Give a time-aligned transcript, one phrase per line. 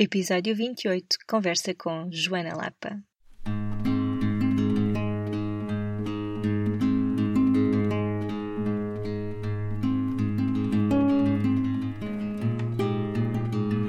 [0.00, 3.02] Episódio 28 Conversa com Joana Lapa.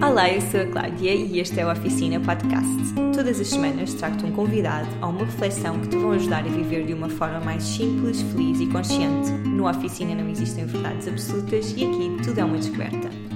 [0.02, 2.96] Olá, eu sou a Cláudia e este é o Oficina Podcast.
[3.14, 6.88] Todas as semanas trago-te um convidado a uma reflexão que te vão ajudar a viver
[6.88, 9.30] de uma forma mais simples, feliz e consciente.
[9.48, 13.29] No Oficina não existem verdades absolutas e aqui tudo é uma descoberta.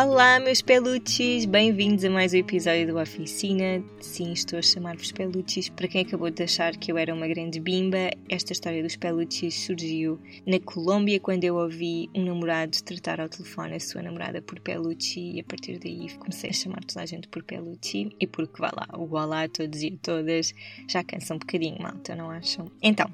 [0.00, 1.44] Olá, meus peluches!
[1.44, 3.82] Bem-vindos a mais um episódio do Oficina.
[3.98, 5.68] Sim, estou a chamar-vos peluches.
[5.68, 9.56] Para quem acabou de achar que eu era uma grande bimba, esta história dos peluches
[9.56, 14.60] surgiu na Colômbia quando eu ouvi um namorado tratar ao telefone a sua namorada por
[14.60, 18.62] peluche e a partir daí comecei a chamar toda a gente por peluche e porque
[18.62, 20.54] vá lá, o olá a todos e a todas
[20.86, 22.70] já cansa um bocadinho, malta, não acham?
[22.80, 23.12] Então,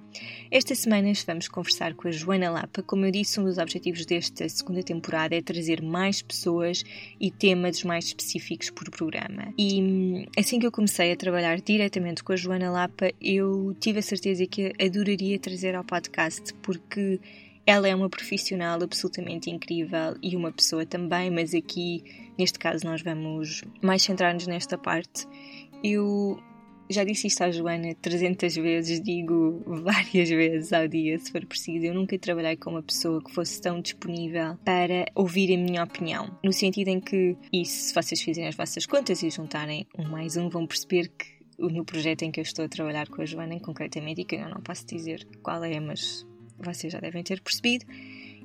[0.50, 2.82] esta semana vamos conversar com a Joana Lapa.
[2.82, 6.73] Como eu disse, um dos objetivos desta segunda temporada é trazer mais pessoas
[7.20, 9.52] e temas mais específicos por programa.
[9.58, 13.98] E hum, assim que eu comecei a trabalhar diretamente com a Joana Lapa, eu tive
[13.98, 17.20] a certeza que adoraria trazer ao podcast porque
[17.66, 22.04] ela é uma profissional absolutamente incrível e uma pessoa também, mas aqui,
[22.38, 25.26] neste caso, nós vamos mais centrar-nos nesta parte.
[25.82, 26.38] Eu
[26.88, 31.86] já disse isto à Joana 300 vezes, digo várias vezes ao dia, se for preciso.
[31.86, 36.38] Eu nunca trabalhei com uma pessoa que fosse tão disponível para ouvir a minha opinião.
[36.42, 40.36] No sentido em que, e se vocês fizerem as vossas contas e juntarem um mais
[40.36, 43.58] um, vão perceber que no projeto em que eu estou a trabalhar com a Joana,
[43.60, 46.26] concretamente, e que eu não posso dizer qual é, mas
[46.58, 47.84] vocês já devem ter percebido,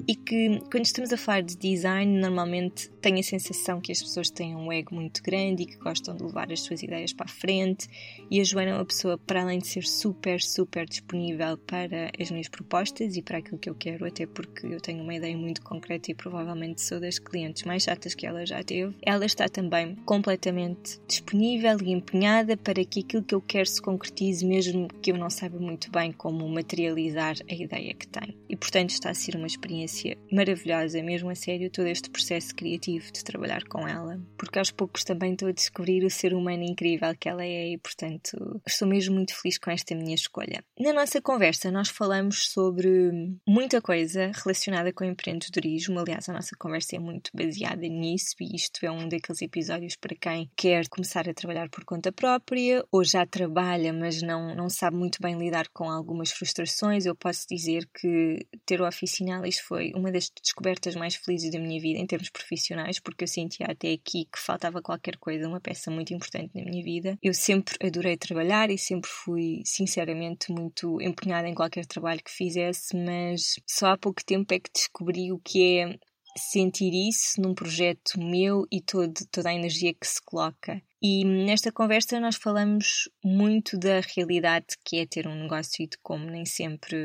[0.07, 4.29] e que quando estamos a falar de design, normalmente tenho a sensação que as pessoas
[4.29, 7.29] têm um ego muito grande e que gostam de levar as suas ideias para a
[7.29, 7.87] frente.
[8.29, 12.31] E a Joana é uma pessoa, para além de ser super, super disponível para as
[12.31, 15.61] minhas propostas e para aquilo que eu quero, até porque eu tenho uma ideia muito
[15.61, 19.95] concreta e provavelmente sou das clientes mais chatas que ela já teve, ela está também
[20.05, 25.17] completamente disponível e empenhada para que aquilo que eu quero se concretize, mesmo que eu
[25.17, 28.35] não saiba muito bem como materializar a ideia que tem.
[28.49, 32.55] E portanto está a ser uma experiência experiência maravilhosa, mesmo a sério, todo este processo
[32.55, 36.63] criativo de trabalhar com ela, porque aos poucos também estou a descobrir o ser humano
[36.63, 40.63] incrível que ela é e, portanto, estou mesmo muito feliz com esta minha escolha.
[40.79, 43.11] Na nossa conversa, nós falamos sobre
[43.47, 48.85] muita coisa relacionada com empreendedorismo, aliás, a nossa conversa é muito baseada nisso, e isto
[48.85, 53.25] é um daqueles episódios para quem quer começar a trabalhar por conta própria ou já
[53.25, 57.05] trabalha, mas não, não sabe muito bem lidar com algumas frustrações.
[57.05, 61.57] Eu posso dizer que ter o Oficinalis foi foi uma das descobertas mais felizes da
[61.57, 65.61] minha vida em termos profissionais, porque eu sentia até aqui que faltava qualquer coisa, uma
[65.61, 67.17] peça muito importante na minha vida.
[67.23, 72.93] Eu sempre adorei trabalhar e sempre fui, sinceramente, muito empenhada em qualquer trabalho que fizesse,
[72.93, 75.97] mas só há pouco tempo é que descobri o que é
[76.37, 80.81] sentir isso num projeto meu e todo, toda a energia que se coloca.
[81.01, 85.97] E nesta conversa nós falamos muito da realidade que é ter um negócio e de
[86.03, 86.97] como nem sempre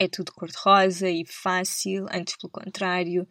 [0.00, 3.26] é tudo cor-de-rosa e fácil, antes pelo contrário.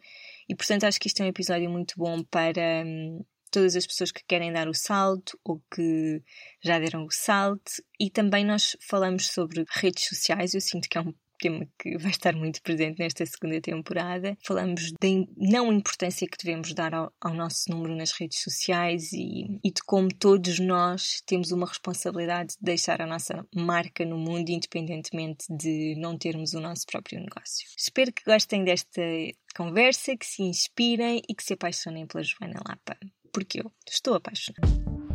[0.48, 4.10] E portanto acho que isto é um episódio muito bom para hum, todas as pessoas
[4.10, 6.22] que querem dar o salto ou que
[6.62, 7.72] já deram o salto.
[8.00, 12.10] E também nós falamos sobre redes sociais, eu sinto que é um tema que vai
[12.10, 14.36] estar muito presente nesta segunda temporada.
[14.44, 19.58] Falamos da não importância que devemos dar ao, ao nosso número nas redes sociais e,
[19.64, 24.50] e, de como todos nós temos uma responsabilidade de deixar a nossa marca no mundo,
[24.50, 27.66] independentemente de não termos o nosso próprio negócio.
[27.76, 29.02] Espero que gostem desta
[29.56, 32.96] conversa, que se inspirem e que se apaixonem pela Joana Lapa,
[33.32, 35.05] porque eu estou apaixonada.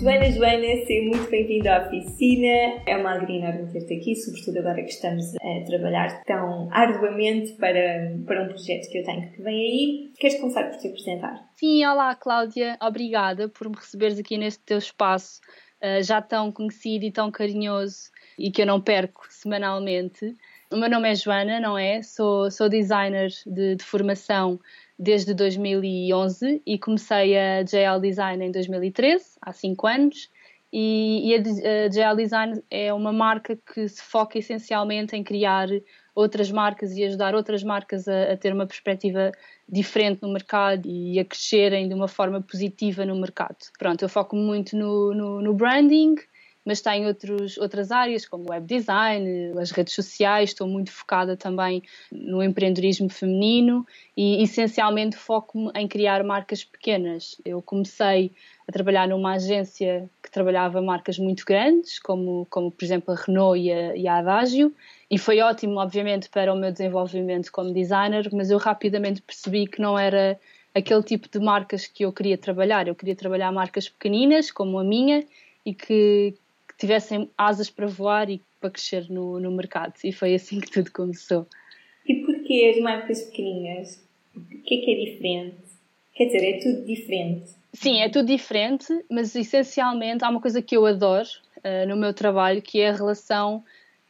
[0.00, 2.80] Joana, Joana, seja muito bem-vinda à oficina.
[2.86, 8.16] É uma alegria enorme ter-te aqui, sobretudo agora que estamos a trabalhar tão arduamente para,
[8.26, 10.12] para um projeto que eu tenho que vem aí.
[10.18, 11.50] Queres começar por te apresentar?
[11.54, 15.42] Sim, olá Cláudia, obrigada por me receberes aqui neste teu espaço
[15.82, 20.34] uh, já tão conhecido e tão carinhoso e que eu não perco semanalmente.
[20.72, 22.00] O meu nome é Joana, não é?
[22.00, 24.58] Sou, sou designer de, de formação
[25.00, 30.30] desde 2011 e comecei a JL Design em 2013, há 5 anos.
[30.70, 35.68] E, e a, JL Design é uma marca que se foca essencialmente em criar
[36.14, 39.32] outras marcas e ajudar outras marcas a, a, ter uma perspectiva
[39.66, 43.56] diferente no mercado e a crescerem de uma forma positiva no mercado.
[43.78, 46.16] Pronto, eu foco muito no, no, no branding
[46.64, 51.82] mas tenho outros, outras áreas, como web design, as redes sociais, estou muito focada também
[52.12, 53.86] no empreendedorismo feminino
[54.16, 57.40] e essencialmente foco-me em criar marcas pequenas.
[57.44, 58.32] Eu comecei
[58.68, 63.58] a trabalhar numa agência que trabalhava marcas muito grandes, como, como por exemplo a Renault
[63.58, 64.74] e a, e a Adagio,
[65.10, 69.80] e foi ótimo, obviamente, para o meu desenvolvimento como designer, mas eu rapidamente percebi que
[69.80, 70.38] não era
[70.72, 72.86] aquele tipo de marcas que eu queria trabalhar.
[72.86, 75.26] Eu queria trabalhar marcas pequeninas, como a minha,
[75.66, 76.34] e que
[76.80, 79.94] tivessem asas para voar e para crescer no, no mercado.
[80.02, 81.46] E foi assim que tudo começou.
[82.06, 84.02] E porquê as marcas pequeninas?
[84.34, 85.56] O que é que é diferente?
[86.14, 87.50] Quer dizer, é tudo diferente.
[87.72, 91.28] Sim, é tudo diferente, mas essencialmente há uma coisa que eu adoro
[91.58, 93.62] uh, no meu trabalho, que é a relação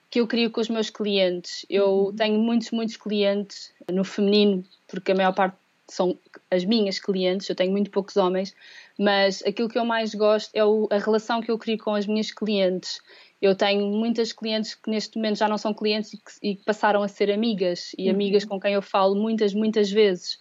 [0.08, 1.66] que eu crio com os meus clientes.
[1.68, 2.16] Eu uhum.
[2.16, 5.56] tenho muitos, muitos clientes no feminino, porque a maior parte
[5.88, 6.16] são
[6.50, 8.54] as minhas clientes, eu tenho muito poucos homens,
[9.00, 12.06] mas aquilo que eu mais gosto é o, a relação que eu crio com as
[12.06, 13.00] minhas clientes.
[13.40, 17.02] Eu tenho muitas clientes que neste momento já não são clientes e que, e passaram
[17.02, 18.14] a ser amigas, e uhum.
[18.14, 20.36] amigas com quem eu falo muitas, muitas vezes.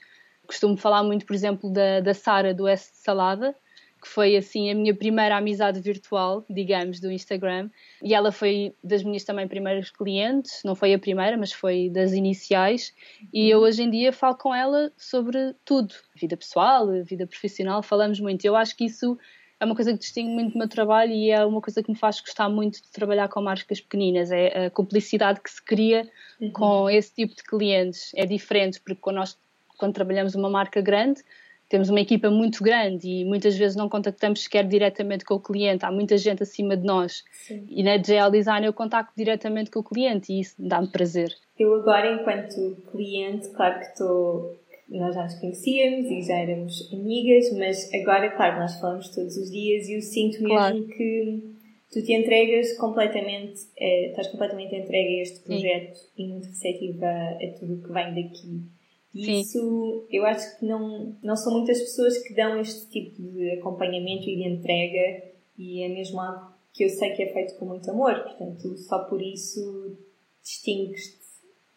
[0.46, 3.56] Costumo falar muito, por exemplo, da, da Sara do S Salada,
[4.02, 7.70] que foi assim a minha primeira amizade virtual, digamos, do Instagram.
[8.02, 12.14] E ela foi das minhas também primeiras clientes, não foi a primeira, mas foi das
[12.14, 12.94] iniciais.
[13.34, 18.20] E eu hoje em dia falo com ela sobre tudo, vida pessoal, vida profissional, falamos
[18.20, 18.46] muito.
[18.46, 19.18] Eu acho que isso
[19.60, 21.98] é uma coisa que distingue muito o meu trabalho e é uma coisa que me
[21.98, 24.32] faz gostar muito de trabalhar com marcas pequeninas.
[24.32, 26.10] É a cumplicidade que se cria
[26.40, 26.52] uhum.
[26.52, 28.12] com esse tipo de clientes.
[28.16, 29.38] É diferente, porque quando nós
[29.80, 31.24] quando trabalhamos uma marca grande,
[31.70, 35.86] temos uma equipa muito grande e muitas vezes não contactamos sequer diretamente com o cliente,
[35.86, 37.24] há muita gente acima de nós.
[37.32, 37.64] Sim.
[37.70, 41.32] E na GL Design eu contacto diretamente com o cliente e isso dá-me prazer.
[41.58, 44.60] Eu agora, enquanto cliente, claro que estou.
[44.90, 49.52] Nós já nos conhecíamos e já éramos amigas, mas agora, claro, nós falamos todos os
[49.52, 50.88] dias e eu sinto mesmo claro.
[50.88, 51.44] que
[51.92, 56.08] tu te entregas completamente, é, estás completamente entregue a este projeto Sim.
[56.18, 58.79] e muito receptiva a tudo o que vem daqui.
[59.14, 64.30] Isso, eu acho que não, não são muitas pessoas que dão este tipo de acompanhamento
[64.30, 65.24] e de entrega
[65.58, 69.00] e é mesmo algo que eu sei que é feito com muito amor, portanto, só
[69.06, 69.98] por isso
[70.44, 71.20] distingues-te.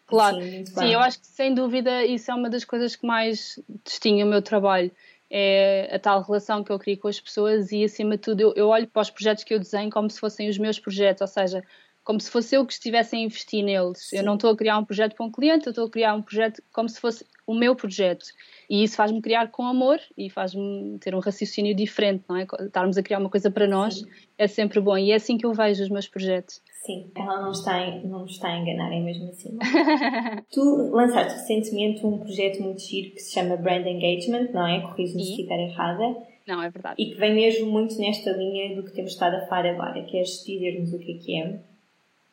[0.05, 3.59] Claro, assim, sim, eu acho que sem dúvida isso é uma das coisas que mais
[3.83, 4.91] distingue o meu trabalho.
[5.29, 8.53] É a tal relação que eu crio com as pessoas e, acima de tudo, eu,
[8.55, 11.27] eu olho para os projetos que eu desenho como se fossem os meus projetos, ou
[11.27, 11.63] seja,
[12.03, 14.09] como se fosse eu que estivesse a investir neles.
[14.09, 14.17] Sim.
[14.17, 16.21] Eu não estou a criar um projeto para um cliente, eu estou a criar um
[16.21, 18.25] projeto como se fosse o meu projeto.
[18.69, 22.45] E isso faz-me criar com amor e faz-me ter um raciocínio diferente, não é?
[22.61, 24.05] Estarmos a criar uma coisa para nós Sim.
[24.37, 26.61] é sempre bom e é assim que eu vejo os meus projetos.
[26.85, 29.57] Sim, ela não está, não está a enganar, é mesmo assim.
[30.51, 34.81] tu lançaste recentemente um projeto muito giro que se chama Brand Engagement, não é?
[34.81, 36.33] Corrijo-me se estiver errada.
[36.45, 36.95] Não, é verdade.
[37.01, 40.03] E que vem mesmo muito nesta linha do que temos estado a falar agora.
[40.03, 41.72] Queres dizer-nos o que é que é?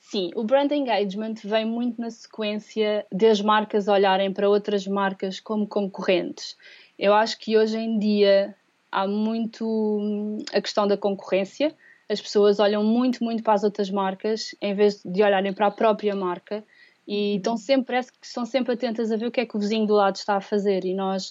[0.00, 5.68] Sim, o brand engagement vem muito na sequência das marcas olharem para outras marcas como
[5.68, 6.56] concorrentes.
[6.98, 8.56] Eu acho que hoje em dia
[8.90, 11.72] há muito hum, a questão da concorrência.
[12.08, 15.70] As pessoas olham muito, muito para as outras marcas em vez de olharem para a
[15.70, 16.64] própria marca
[17.06, 19.60] e estão sempre, parece que estão sempre atentas a ver o que é que o
[19.60, 20.84] vizinho do lado está a fazer.
[20.84, 21.30] E nós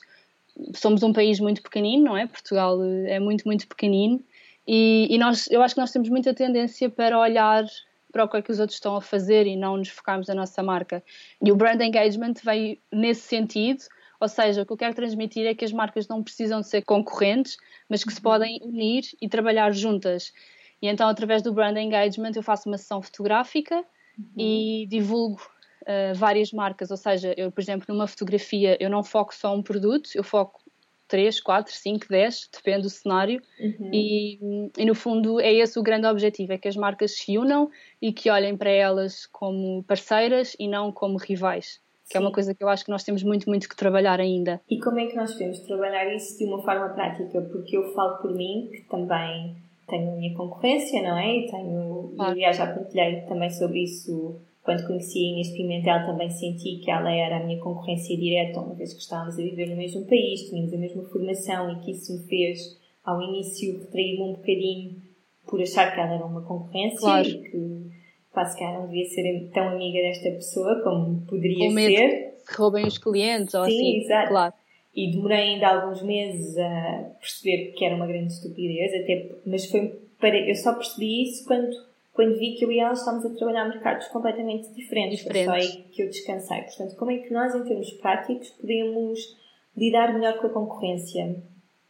[0.76, 2.28] somos um país muito pequenino, não é?
[2.28, 4.24] Portugal eh, é muito, muito pequenino.
[4.68, 7.66] E, e nós, eu acho que nós temos muita tendência para olhar
[8.12, 10.36] para o que é que os outros estão a fazer e não nos focarmos na
[10.36, 11.04] nossa marca.
[11.42, 13.84] E o brand engagement veio nesse sentido,
[14.20, 16.82] ou seja, o que eu quero transmitir é que as marcas não precisam de ser
[16.82, 17.58] concorrentes,
[17.88, 20.34] mas que se podem unir e trabalhar juntas.
[20.82, 23.78] E então, através do brand engagement, eu faço uma sessão fotográfica
[24.18, 24.26] uhum.
[24.38, 25.42] e divulgo
[25.84, 26.92] uh, várias marcas.
[26.92, 30.62] Ou seja, eu, por exemplo, numa fotografia, eu não foco só um produto, eu foco
[31.10, 33.42] 3, 4, 5, 10, depende do cenário.
[33.60, 33.90] Uhum.
[33.92, 37.70] E, e, no fundo é esse o grande objetivo: é que as marcas se unam
[38.02, 41.82] e que olhem para elas como parceiras e não como rivais.
[42.06, 42.20] Que Sim.
[42.20, 44.62] é uma coisa que eu acho que nós temos muito, muito que trabalhar ainda.
[44.70, 47.42] E como é que nós podemos trabalhar isso de uma forma prática?
[47.42, 49.56] Porque eu falo por mim, que também
[49.88, 51.38] tenho a minha concorrência, não é?
[51.38, 52.32] E tenho, claro.
[52.32, 54.40] aliás, já partilhei também sobre isso
[54.70, 58.76] quando conheci a Inês Pimentel também senti que ela era a minha concorrência direta, uma
[58.76, 62.14] vez que estávamos a viver no mesmo país, tínhamos a mesma formação e que isso
[62.14, 65.02] me fez, ao início, retrair-me um bocadinho
[65.48, 67.28] por achar que ela era uma concorrência claro.
[67.28, 67.92] e que
[68.32, 72.36] quase que ela não devia ser tão amiga desta pessoa como poderia Com medo ser.
[72.48, 73.98] Que roubem os clientes ou Sim, assim.
[74.02, 74.30] Exato.
[74.30, 74.54] Claro.
[74.96, 80.00] E demorei ainda alguns meses a perceber que era uma grande estupidez, até, mas foi
[80.20, 81.72] para, eu só percebi isso quando
[82.20, 85.20] quando vi que eu e ela estávamos a trabalhar mercados completamente diferentes.
[85.20, 85.46] diferentes.
[85.46, 86.64] Foi só aí que eu descansei.
[86.64, 89.38] Portanto, como é que nós, em termos práticos, podemos
[89.74, 91.42] lidar melhor com a concorrência?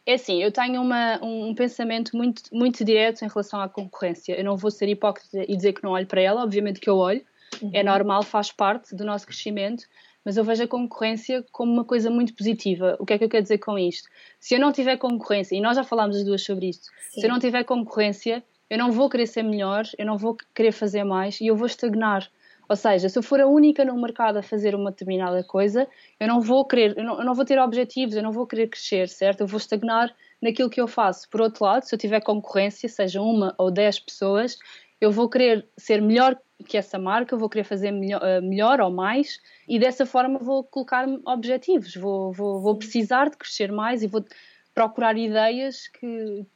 [0.06, 4.34] É assim, eu tenho uma, um pensamento muito, muito direto em relação à concorrência.
[4.38, 6.96] Eu não vou ser hipócrita e dizer que não olho para ela, obviamente que eu
[6.96, 7.22] olho,
[7.60, 7.72] uhum.
[7.74, 9.82] é normal, faz parte do nosso crescimento,
[10.24, 12.96] mas eu vejo a concorrência como uma coisa muito positiva.
[13.00, 14.08] O que é que eu quero dizer com isto?
[14.38, 17.20] Se eu não tiver concorrência, e nós já falámos as duas sobre isto, Sim.
[17.20, 20.72] se eu não tiver concorrência, eu não vou querer ser melhor, eu não vou querer
[20.72, 22.30] fazer mais e eu vou estagnar.
[22.68, 25.88] Ou seja, se eu for a única no mercado a fazer uma determinada coisa,
[26.20, 28.68] eu não vou querer, eu não, eu não, vou ter objetivos, eu não vou querer
[28.68, 29.40] crescer, certo?
[29.40, 31.28] Eu vou estagnar naquilo que eu faço.
[31.28, 34.56] Por outro lado, se eu tiver concorrência, seja uma ou dez pessoas,
[35.00, 38.80] eu vou querer ser melhor que essa marca, eu vou querer fazer melhor, uh, melhor
[38.80, 44.02] ou mais e dessa forma vou colocar objetivos, vou, vou, vou precisar de crescer mais
[44.02, 44.24] e vou
[44.72, 46.46] procurar ideias que,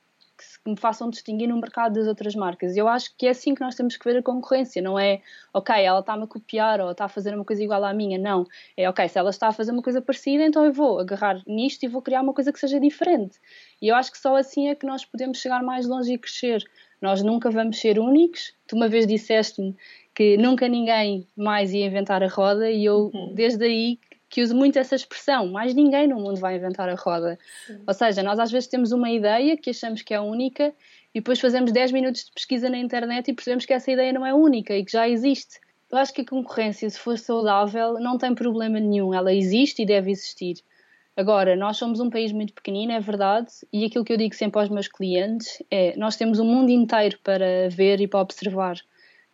[0.62, 2.76] que me façam distinguir no mercado das outras marcas.
[2.76, 5.20] Eu acho que é assim que nós temos que ver a concorrência, não é,
[5.52, 8.46] ok, ela está-me a copiar ou está a fazer uma coisa igual à minha, não.
[8.76, 11.82] É, ok, se ela está a fazer uma coisa parecida, então eu vou agarrar nisto
[11.84, 13.38] e vou criar uma coisa que seja diferente.
[13.80, 16.64] E eu acho que só assim é que nós podemos chegar mais longe e crescer.
[17.00, 18.54] Nós nunca vamos ser únicos.
[18.66, 19.76] Tu uma vez disseste-me
[20.14, 23.34] que nunca ninguém mais ia inventar a roda e eu, uhum.
[23.34, 23.98] desde aí,
[24.34, 27.38] que uso muito essa expressão, mais ninguém no mundo vai inventar a roda.
[27.68, 27.78] Sim.
[27.86, 30.74] Ou seja, nós às vezes temos uma ideia que achamos que é única
[31.14, 34.26] e depois fazemos 10 minutos de pesquisa na internet e percebemos que essa ideia não
[34.26, 35.60] é única e que já existe.
[35.88, 39.14] Eu acho que a concorrência, se for saudável, não tem problema nenhum.
[39.14, 40.56] Ela existe e deve existir.
[41.16, 44.60] Agora, nós somos um país muito pequenino, é verdade, e aquilo que eu digo sempre
[44.60, 48.78] aos meus clientes é: nós temos um mundo inteiro para ver e para observar.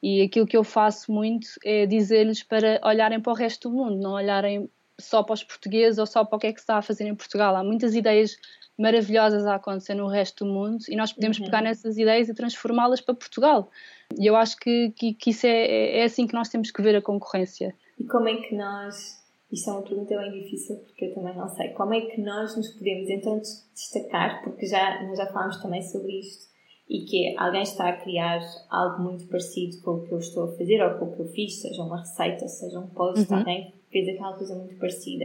[0.02, 3.96] E aquilo que eu faço muito é dizer-lhes para olharem para o resto do mundo,
[3.96, 4.68] não olharem
[5.00, 7.06] só para os portugueses ou só para o que é que se está a fazer
[7.06, 7.56] em Portugal.
[7.56, 8.36] Há muitas ideias
[8.78, 11.44] maravilhosas a acontecer no resto do mundo e nós podemos uhum.
[11.44, 13.70] pegar nessas ideias e transformá-las para Portugal.
[14.18, 16.96] E eu acho que, que, que isso é, é assim que nós temos que ver
[16.96, 17.74] a concorrência.
[17.98, 19.20] E como é que nós.
[19.52, 21.70] Isto é uma pergunta bem difícil porque eu também não sei.
[21.70, 23.40] Como é que nós nos podemos então
[23.74, 24.42] destacar?
[24.44, 26.50] Porque já, nós já falámos também sobre isto
[26.88, 28.40] e que é, alguém está a criar
[28.70, 31.26] algo muito parecido com o que eu estou a fazer ou com o que eu
[31.26, 33.38] fiz, seja uma receita, seja um post, uhum.
[33.38, 35.24] alguém fez aquela coisa muito parecida.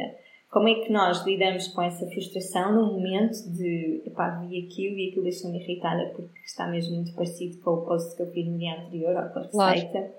[0.50, 5.10] Como é que nós lidamos com essa frustração no momento de, epá, vi aquilo e
[5.10, 8.57] aquilo deixou-me irritada porque está mesmo muito parecido com o post que eu fiz no
[8.57, 9.91] dia anterior ou com a receita?
[9.91, 10.13] Claro.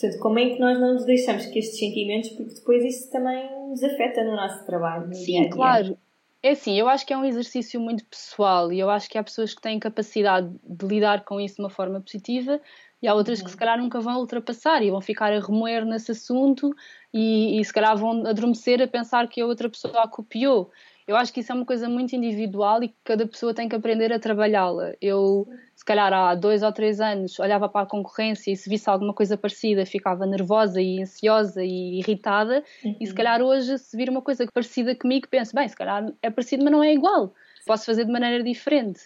[0.00, 3.48] Portanto, como é que nós não nos deixamos que estes sentimentos, porque depois isso também
[3.68, 5.50] nos afeta no nosso trabalho, no Sim, dia -dia.
[5.50, 5.98] claro.
[6.40, 9.24] É assim, eu acho que é um exercício muito pessoal e eu acho que há
[9.24, 12.60] pessoas que têm capacidade de lidar com isso de uma forma positiva
[13.00, 13.44] e há outras uhum.
[13.44, 16.74] que se calhar nunca vão ultrapassar e vão ficar a remoer nesse assunto
[17.12, 20.70] e, e se calhar vão adormecer a pensar que a outra pessoa a copiou.
[21.06, 23.74] Eu acho que isso é uma coisa muito individual e que cada pessoa tem que
[23.74, 24.92] aprender a trabalhá-la.
[25.00, 28.90] Eu, se calhar há dois ou três anos, olhava para a concorrência e se visse
[28.90, 32.62] alguma coisa parecida ficava nervosa e ansiosa e irritada.
[32.84, 32.96] Uhum.
[33.00, 33.16] E se uhum.
[33.16, 36.72] calhar hoje, se vir uma coisa parecida comigo, penso, bem, se calhar é parecido, mas
[36.72, 37.32] não é igual.
[37.64, 39.00] Posso fazer de maneira diferente.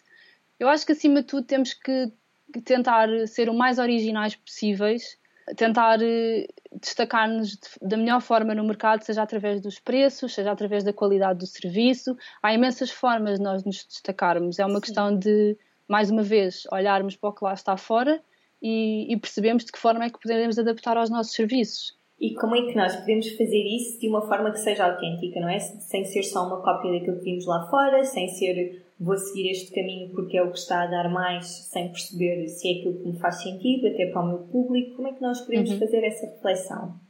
[0.59, 2.11] Eu acho que acima de tudo temos que
[2.61, 5.17] tentar ser o mais originais possíveis,
[5.57, 6.47] tentar eh,
[6.81, 11.47] destacar-nos da melhor forma no mercado, seja através dos preços, seja através da qualidade do
[11.47, 12.17] serviço.
[12.43, 14.59] Há imensas formas de nós nos destacarmos.
[14.59, 14.81] É uma Sim.
[14.81, 15.57] questão de,
[15.89, 18.21] mais uma vez, olharmos para o que lá está fora
[18.61, 21.97] e, e percebemos de que forma é que podemos adaptar aos nossos serviços.
[22.21, 25.49] E como é que nós podemos fazer isso de uma forma que seja autêntica, não
[25.49, 25.59] é?
[25.59, 29.73] Sem ser só uma cópia daquilo que vimos lá fora, sem ser vou seguir este
[29.73, 33.09] caminho porque é o que está a dar mais, sem perceber se é aquilo que
[33.09, 34.97] me faz sentido, até para o meu público.
[34.97, 35.79] Como é que nós podemos uhum.
[35.79, 37.01] fazer essa reflexão?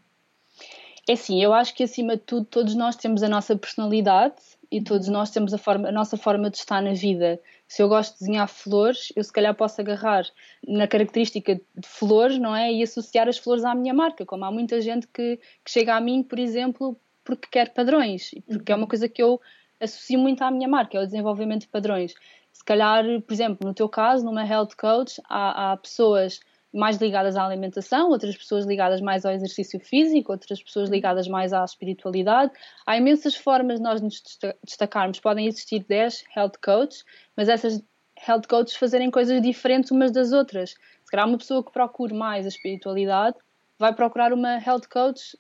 [1.09, 4.37] É assim, eu acho que acima de tudo todos nós temos a nossa personalidade
[4.71, 7.41] e todos nós temos a, forma, a nossa forma de estar na vida.
[7.69, 10.25] Se eu gosto de desenhar flores, eu se calhar posso agarrar
[10.67, 12.73] na característica de flores, não é?
[12.73, 16.01] E associar as flores à minha marca, como há muita gente que, que chega a
[16.01, 19.41] mim, por exemplo, porque quer padrões, porque é uma coisa que eu
[19.83, 22.15] associo muito à minha marca, é o desenvolvimento de padrões.
[22.53, 26.41] Se calhar, por exemplo, no teu caso, numa health coach, há, há pessoas
[26.73, 31.53] mais ligadas à alimentação, outras pessoas ligadas mais ao exercício físico, outras pessoas ligadas mais
[31.53, 32.53] à espiritualidade.
[32.87, 34.23] Há imensas formas de nós nos
[34.65, 35.21] destacarmos.
[35.21, 37.05] Podem existir 10 health coaches,
[37.37, 37.83] mas essas
[38.27, 40.71] health coaches fazerem coisas diferentes umas das outras.
[40.71, 43.37] Se calhar uma pessoa que procure mais a espiritualidade
[43.79, 45.37] vai procurar uma health coach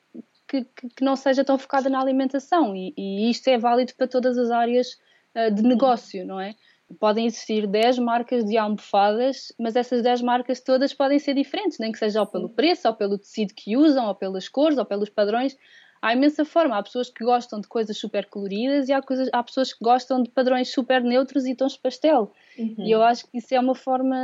[0.52, 4.06] que, que, que não seja tão focada na alimentação e, e, isto é válido para
[4.06, 4.98] todas as áreas
[5.34, 6.54] uh, de negócio, não é?
[7.00, 11.90] Podem existir 10 marcas de almofadas, mas essas 10 marcas todas podem ser diferentes, nem
[11.90, 15.08] que seja ou pelo preço, ou pelo tecido que usam, ou pelas cores, ou pelos
[15.08, 15.56] padrões.
[16.02, 16.76] Há imensa forma.
[16.76, 20.22] Há pessoas que gostam de coisas super coloridas e há, coisas, há pessoas que gostam
[20.22, 22.30] de padrões super neutros e tons pastel.
[22.58, 22.74] Uhum.
[22.80, 24.16] E eu acho que isso é uma forma.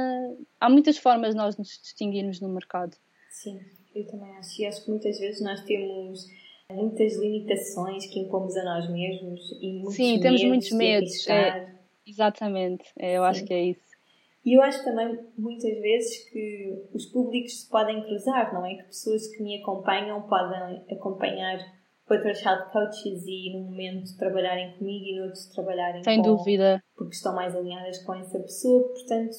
[0.60, 2.94] Há muitas formas de nós nos distinguirmos no mercado.
[3.30, 3.60] Sim.
[3.98, 4.60] Eu também acho.
[4.62, 6.26] E acho que muitas vezes nós temos
[6.72, 11.28] muitas limitações que impomos a nós mesmos e muitos Sim, temos muitos medos.
[11.28, 13.28] É, Exatamente, é, eu Sim.
[13.28, 13.88] acho que é isso.
[14.44, 18.76] E eu acho também, muitas vezes, que os públicos se podem cruzar, não é?
[18.76, 21.58] Que pessoas que me acompanham podem acompanhar
[22.08, 26.34] outras health coaches e, num momento, trabalharem comigo e, noutros, trabalharem Sem com...
[26.34, 26.82] dúvida.
[26.96, 29.34] Porque estão mais alinhadas com essa pessoa, portanto...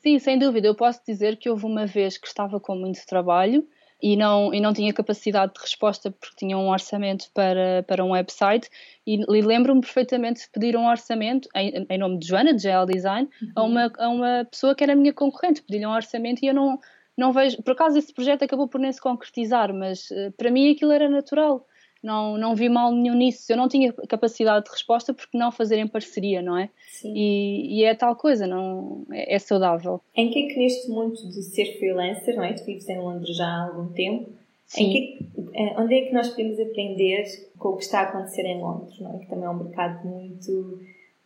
[0.00, 0.68] Sim, sem dúvida.
[0.68, 3.66] Eu posso dizer que houve uma vez que estava com muito trabalho
[4.02, 8.10] e não, e não tinha capacidade de resposta porque tinha um orçamento para, para um
[8.10, 8.68] website.
[9.06, 12.86] E, e lembro-me perfeitamente de pedir um orçamento em, em nome de Joana, de GL
[12.86, 13.52] Design, uhum.
[13.54, 16.54] a, uma, a uma pessoa que era a minha concorrente, pedi-lhe um orçamento e eu
[16.54, 16.80] não,
[17.16, 20.72] não vejo, por acaso esse projeto acabou por nem se concretizar, mas uh, para mim
[20.72, 21.64] aquilo era natural
[22.02, 23.52] não, não vi mal nenhum nisso.
[23.52, 26.68] Eu não tinha capacidade de resposta porque não fazer em parceria, não é?
[26.90, 27.12] Sim.
[27.14, 30.00] E, e é tal coisa, não é, é, saudável.
[30.14, 32.52] Em que é que neste mundo de ser freelancer, não é?
[32.54, 34.30] Tu vives em Londres já há algum tempo.
[34.66, 34.84] Sim.
[34.84, 37.24] Em que, é onde é que nós podemos aprender
[37.58, 39.18] com o que está a acontecer em Londres, não é?
[39.18, 40.80] Que também é um mercado muito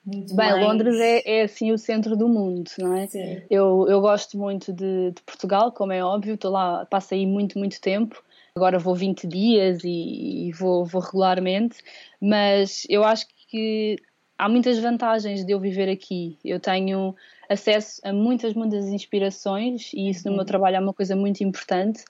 [0.04, 0.64] muito Bem, mais...
[0.64, 3.08] Londres é, é assim o centro do mundo, não é?
[3.08, 3.42] Sim.
[3.50, 7.58] Eu, eu gosto muito de, de Portugal, como é óbvio, estou lá, passo aí muito,
[7.58, 8.22] muito tempo
[8.56, 11.76] agora vou 20 dias e, e vou, vou regularmente,
[12.18, 13.96] mas eu acho que
[14.38, 16.38] há muitas vantagens de eu viver aqui.
[16.42, 17.14] Eu tenho
[17.48, 20.46] acesso a muitas, muitas inspirações e isso no meu uhum.
[20.46, 22.02] trabalho é uma coisa muito importante.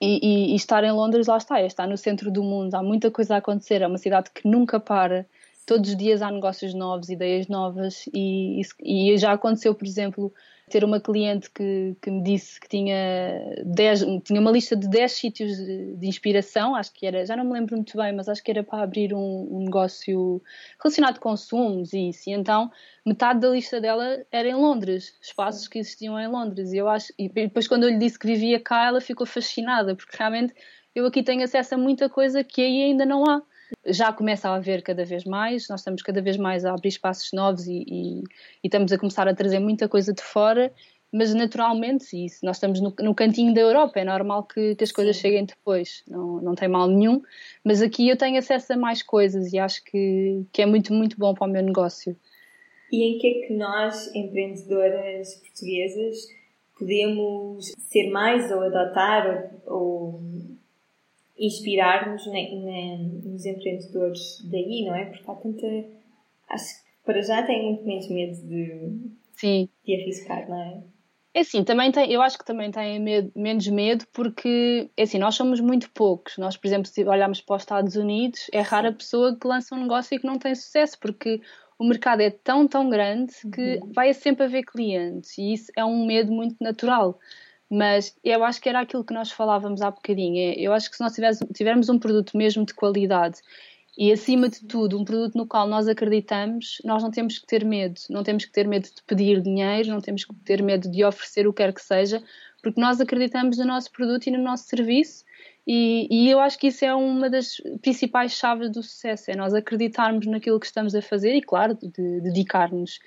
[0.00, 2.82] E, e, e, estar em Londres, lá está, é estar no centro do mundo, há
[2.82, 5.26] muita coisa a acontecer, é uma cidade que nunca para,
[5.66, 10.32] todos os dias há negócios novos, ideias novas, e, e já aconteceu, por exemplo,
[10.68, 12.96] ter uma cliente que, que me disse que tinha,
[13.64, 17.44] dez, tinha uma lista de 10 sítios de, de, inspiração, acho que era, já não
[17.44, 20.42] me lembro muito bem, mas acho que era para abrir um, um negócio
[20.82, 22.28] relacionado com consumos e isso.
[22.28, 22.70] E então
[23.04, 26.72] metade da lista dela era em Londres, espaços que existiam em Londres.
[26.72, 29.94] E eu acho, e depois quando eu lhe disse que vivia cá, ela ficou fascinada,
[29.94, 30.54] porque realmente
[30.94, 33.42] eu aqui tenho acesso a muita coisa que aí ainda não há
[33.86, 37.30] já começa a haver cada vez mais, nós estamos cada vez mais a abrir espaços
[37.32, 38.24] novos e, e, e
[38.64, 40.72] estamos a começar a trazer muita coisa de fora,
[41.12, 44.92] mas naturalmente, isso, nós estamos no, no cantinho da Europa, é normal que, que as
[44.92, 45.22] coisas Sim.
[45.22, 47.22] cheguem depois, não, não tem mal nenhum,
[47.64, 51.18] mas aqui eu tenho acesso a mais coisas e acho que, que é muito, muito
[51.18, 52.16] bom para o meu negócio.
[52.92, 56.16] E em que é que nós, empreendedoras portuguesas,
[56.78, 60.20] podemos ser mais ou adotar ou, ou
[61.38, 65.06] inspirar-nos nos empreendedores daí, não é?
[65.06, 65.66] Porque há tanta.
[66.48, 69.68] Acho que para já têm muito menos medo de, Sim.
[69.84, 70.82] de arriscar, não é?
[71.34, 75.18] É assim, também tem, eu acho que também têm medo, menos medo porque, é assim,
[75.18, 76.36] nós somos muito poucos.
[76.38, 79.74] Nós, por exemplo, se olharmos para os Estados Unidos, é rara a pessoa que lança
[79.74, 81.40] um negócio e que não tem sucesso, porque
[81.78, 83.92] o mercado é tão, tão grande que uhum.
[83.92, 87.18] vai sempre haver clientes e isso é um medo muito natural.
[87.70, 90.38] Mas eu acho que era aquilo que nós falávamos há bocadinho.
[90.38, 91.14] É, eu acho que se nós
[91.54, 93.40] tivermos um produto mesmo de qualidade
[93.96, 97.64] e, acima de tudo, um produto no qual nós acreditamos, nós não temos que ter
[97.64, 98.00] medo.
[98.08, 101.46] Não temos que ter medo de pedir dinheiro, não temos que ter medo de oferecer
[101.46, 102.22] o que quer que seja,
[102.62, 105.24] porque nós acreditamos no nosso produto e no nosso serviço.
[105.66, 109.52] E, e eu acho que isso é uma das principais chaves do sucesso: é nós
[109.52, 112.98] acreditarmos naquilo que estamos a fazer e, claro, de, de dedicar-nos.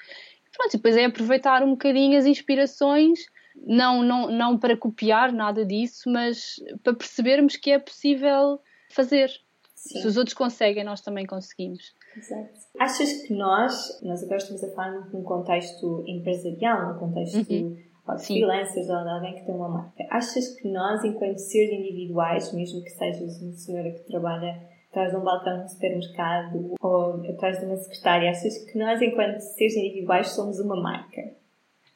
[0.55, 3.21] Pronto, e depois é aproveitar um bocadinho as inspirações
[3.55, 8.59] não, não, não para copiar nada disso, mas para percebermos que é possível
[8.89, 9.29] fazer.
[9.75, 9.99] Sim.
[9.99, 11.93] Se os outros conseguem, nós também conseguimos.
[12.15, 12.49] Exato.
[12.79, 17.43] Achas que nós, nós agora estamos a falar num contexto empresarial, num contexto uhum.
[17.43, 22.53] de freelancers ou de alguém que tem uma marca, achas que nós, enquanto seres individuais,
[22.53, 27.59] mesmo que sejas uma senhora que trabalha atrás de um balcão no supermercado ou atrás
[27.59, 31.40] de uma secretária, achas que nós, enquanto seres individuais, somos uma marca?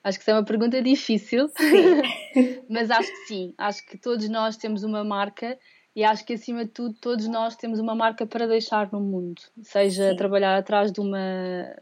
[0.05, 1.49] Acho que isso é uma pergunta difícil,
[2.69, 3.55] mas acho que sim.
[3.57, 5.57] Acho que todos nós temos uma marca
[5.95, 9.41] e acho que acima de tudo todos nós temos uma marca para deixar no mundo,
[9.63, 10.15] seja sim.
[10.15, 11.73] trabalhar atrás de uma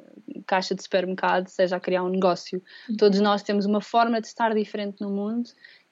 [0.47, 2.63] caixa de supermercado, seja a criar um negócio.
[2.89, 2.95] Uhum.
[2.95, 5.49] Todos nós temos uma forma de estar diferente no mundo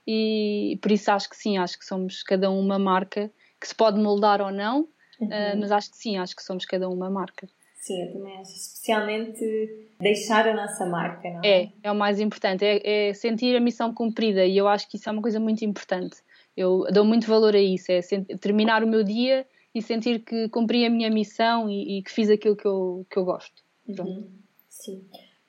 [0.07, 3.75] e por isso acho que sim, acho que somos cada um uma marca que se
[3.75, 4.87] pode moldar ou não,
[5.19, 5.27] uhum.
[5.27, 7.45] uh, mas acho que sim, acho que somos cada um uma marca.
[7.81, 8.51] Sim, eu também acho.
[8.51, 11.63] Especialmente deixar a nossa marca, não é?
[11.63, 12.63] É, é o mais importante.
[12.63, 15.65] É, é, sentir a missão cumprida e eu acho que isso é uma coisa muito
[15.65, 16.17] importante.
[16.55, 17.91] Eu dou muito valor a isso.
[17.91, 18.01] É
[18.39, 22.29] terminar o meu dia e sentir que cumpri a minha missão e, e que fiz
[22.29, 23.63] aquilo que eu, que eu gosto.
[23.87, 24.29] Uhum.
[24.69, 25.03] Sim.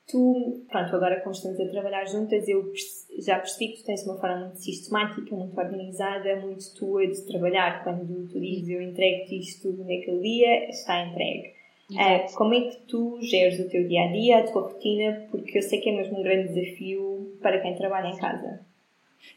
[0.07, 2.73] Tu, pronto, agora como estamos a trabalhar juntas, eu
[3.19, 7.83] já percebi que tu tens uma forma muito sistemática, muito organizada, muito tua de trabalhar.
[7.83, 11.62] Quando tu dizes eu entrego-te isto naquele dia, está entregue.
[11.97, 15.27] É, como é que tu geres o teu dia a dia, a tua rotina?
[15.29, 18.61] Porque eu sei que é mesmo um grande desafio para quem trabalha em casa.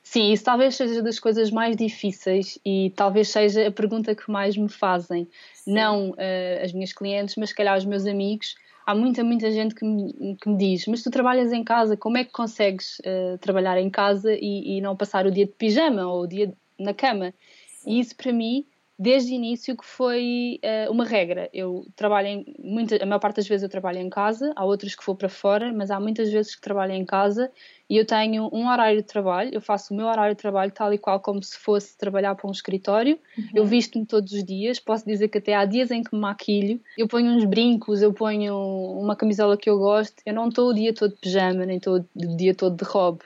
[0.03, 4.57] Sim, isso talvez seja das coisas mais difíceis e talvez seja a pergunta que mais
[4.57, 5.29] me fazem.
[5.53, 5.73] Sim.
[5.73, 8.55] Não uh, as minhas clientes, mas se calhar os meus amigos.
[8.87, 12.17] Há muita, muita gente que me, que me diz: Mas tu trabalhas em casa, como
[12.19, 16.07] é que consegues uh, trabalhar em casa e, e, não passar o dia de pijama
[16.07, 17.35] ou o dia na cama?
[17.67, 17.91] Sim.
[17.91, 18.65] E isso para mim
[18.99, 21.51] desde o início que foi uh, uma regra.
[21.53, 24.95] Eu trabalho em muita, a maior parte das vezes eu trabalho em casa, há outras
[24.95, 27.51] que vou para fora, mas há muitas vezes que trabalho em casa
[27.89, 30.93] e eu tenho um horário de trabalho, eu faço o meu horário de trabalho tal
[30.93, 33.19] e qual como se fosse trabalhar para um escritório.
[33.37, 33.49] Uhum.
[33.55, 36.81] Eu visto-me todos os dias, posso dizer que até há dias em que me maquilho,
[36.97, 38.57] eu ponho uns brincos, eu ponho
[38.99, 41.99] uma camisola que eu gosto, eu não estou o dia todo de pijama, nem estou
[41.99, 43.21] o dia todo de robe.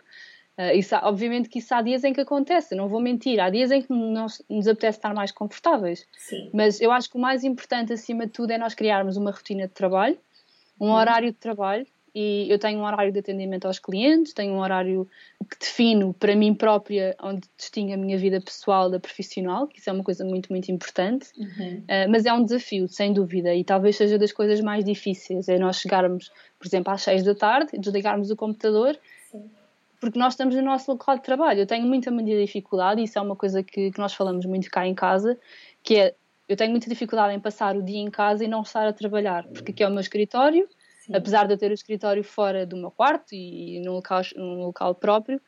[0.61, 3.71] Uh, isso, obviamente que isso há dias em que acontece, não vou mentir, há dias
[3.71, 6.07] em que nós, nos apetece estar mais confortáveis.
[6.19, 6.51] Sim.
[6.53, 9.67] Mas eu acho que o mais importante, acima de tudo, é nós criarmos uma rotina
[9.67, 10.19] de trabalho,
[10.79, 10.93] um uhum.
[10.93, 15.09] horário de trabalho, e eu tenho um horário de atendimento aos clientes, tenho um horário
[15.49, 19.89] que defino para mim própria, onde distingo a minha vida pessoal da profissional, que isso
[19.89, 21.29] é uma coisa muito, muito importante.
[21.39, 21.79] Uhum.
[21.79, 25.59] Uh, mas é um desafio, sem dúvida, e talvez seja das coisas mais difíceis, é
[25.59, 28.99] nós chegarmos, por exemplo, às seis da tarde, desligarmos o computador
[30.01, 31.61] porque nós estamos no nosso local de trabalho.
[31.61, 34.71] Eu tenho muita, muita dificuldade, e isso é uma coisa que, que nós falamos muito
[34.71, 35.39] cá em casa,
[35.83, 36.15] que é,
[36.49, 39.47] eu tenho muita dificuldade em passar o dia em casa e não estar a trabalhar,
[39.49, 40.67] porque aqui é o meu escritório,
[41.01, 41.15] Sim.
[41.15, 44.95] apesar de eu ter o escritório fora do meu quarto e num local, num local
[44.95, 45.41] próprio,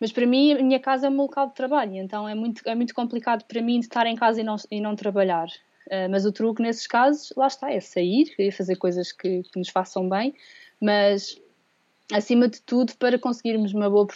[0.00, 2.62] mas para mim a minha casa é o meu local de trabalho, então é muito,
[2.64, 5.48] é muito complicado para mim estar em casa e não, e não trabalhar.
[5.86, 9.58] Uh, mas o truque nesses casos, lá está, é sair e fazer coisas que, que
[9.58, 10.34] nos façam bem,
[10.80, 11.40] mas
[12.12, 14.06] acima de tudo, para conseguirmos uma boa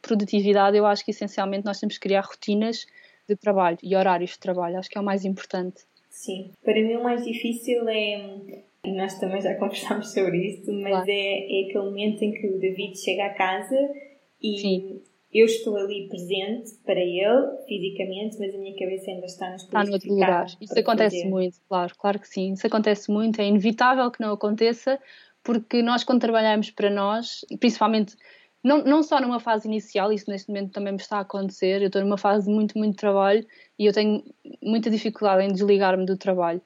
[0.00, 2.86] produtividade, eu acho que essencialmente nós temos que criar rotinas
[3.28, 4.78] de trabalho e horários de trabalho.
[4.78, 5.84] Acho que é o mais importante.
[6.10, 10.92] Sim, para mim o mais difícil é, e nós também já conversámos sobre isso, mas
[10.92, 11.10] claro.
[11.10, 13.76] é, é aquele momento em que o David chega a casa
[14.42, 15.00] e Sim.
[15.32, 19.84] eu estou ali presente para ele, fisicamente, mas a minha cabeça ainda está nos Está
[19.84, 20.46] no outro lugar.
[20.60, 21.30] Isso acontece fazer.
[21.30, 22.52] muito, claro, claro que sim.
[22.52, 25.00] Isso acontece muito, é inevitável que não aconteça,
[25.42, 28.16] porque nós, quando trabalhamos para nós, principalmente
[28.62, 31.88] não, não só numa fase inicial, isso neste momento também me está a acontecer, eu
[31.88, 33.44] estou numa fase de muito, muito trabalho
[33.78, 34.22] e eu tenho
[34.62, 36.62] muita dificuldade em desligar-me do trabalho.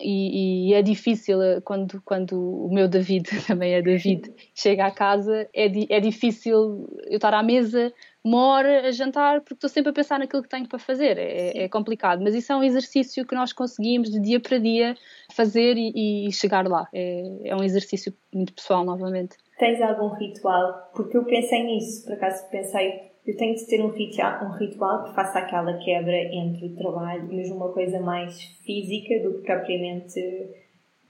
[0.00, 4.90] E, e, é difícil eh, quando, quando o meu David, também é David, chega à
[4.92, 7.92] casa, é, é difícil eu estar à mesa
[8.28, 11.16] uma hora a jantar porque estou sempre a pensar naquilo que tenho para fazer.
[11.18, 14.94] É, é, complicado, mas isso é um exercício que nós conseguimos de dia para dia
[15.32, 16.86] fazer e, e chegar lá.
[16.92, 19.36] É, é um exercício muito pessoal, novamente.
[19.58, 20.90] Tens algum ritual?
[20.94, 25.04] Porque eu pensei nisso, por acaso pensei, eu tenho de ter um ritual, um ritual
[25.04, 30.20] que faça aquela quebra entre o trabalho, mesmo uma coisa mais física do que propriamente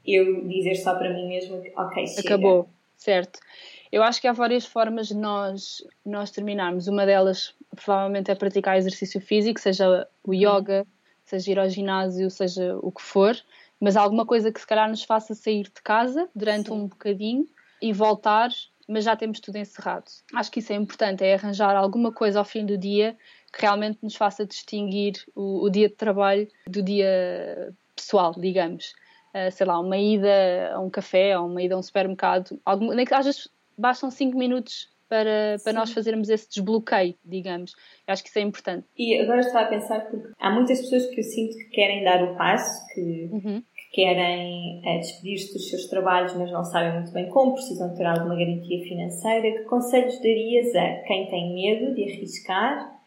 [0.06, 2.20] eu dizer só para mim mesma que, ok, chega.
[2.20, 3.40] Acabou, certo.
[3.90, 6.88] Eu acho que há várias formas de nós, nós terminarmos.
[6.88, 10.86] Uma delas, provavelmente, é praticar exercício físico, seja o yoga,
[11.24, 13.36] seja ir ao ginásio, seja o que for,
[13.80, 16.74] mas alguma coisa que se calhar nos faça sair de casa durante Sim.
[16.74, 17.46] um bocadinho
[17.80, 18.50] e voltar,
[18.88, 20.06] mas já temos tudo encerrado.
[20.34, 23.16] Acho que isso é importante, é arranjar alguma coisa ao fim do dia
[23.52, 28.92] que realmente nos faça distinguir o, o dia de trabalho do dia pessoal, digamos.
[29.34, 32.92] Uh, sei lá, uma ida a um café ou uma ida a um supermercado, algum,
[32.92, 33.48] nem que às vezes
[33.78, 37.72] bastam 5 minutos para, para nós fazermos esse desbloqueio, digamos.
[38.06, 38.86] Eu acho que isso é importante.
[38.96, 42.22] E agora estava a pensar porque há muitas pessoas que eu sinto que querem dar
[42.22, 43.62] o passo, que, uhum.
[43.74, 48.04] que querem é, despedir-se dos seus trabalhos, mas não sabem muito bem como, precisam ter
[48.04, 49.58] alguma garantia financeira.
[49.58, 52.98] Que conselhos darias a quem tem medo de arriscar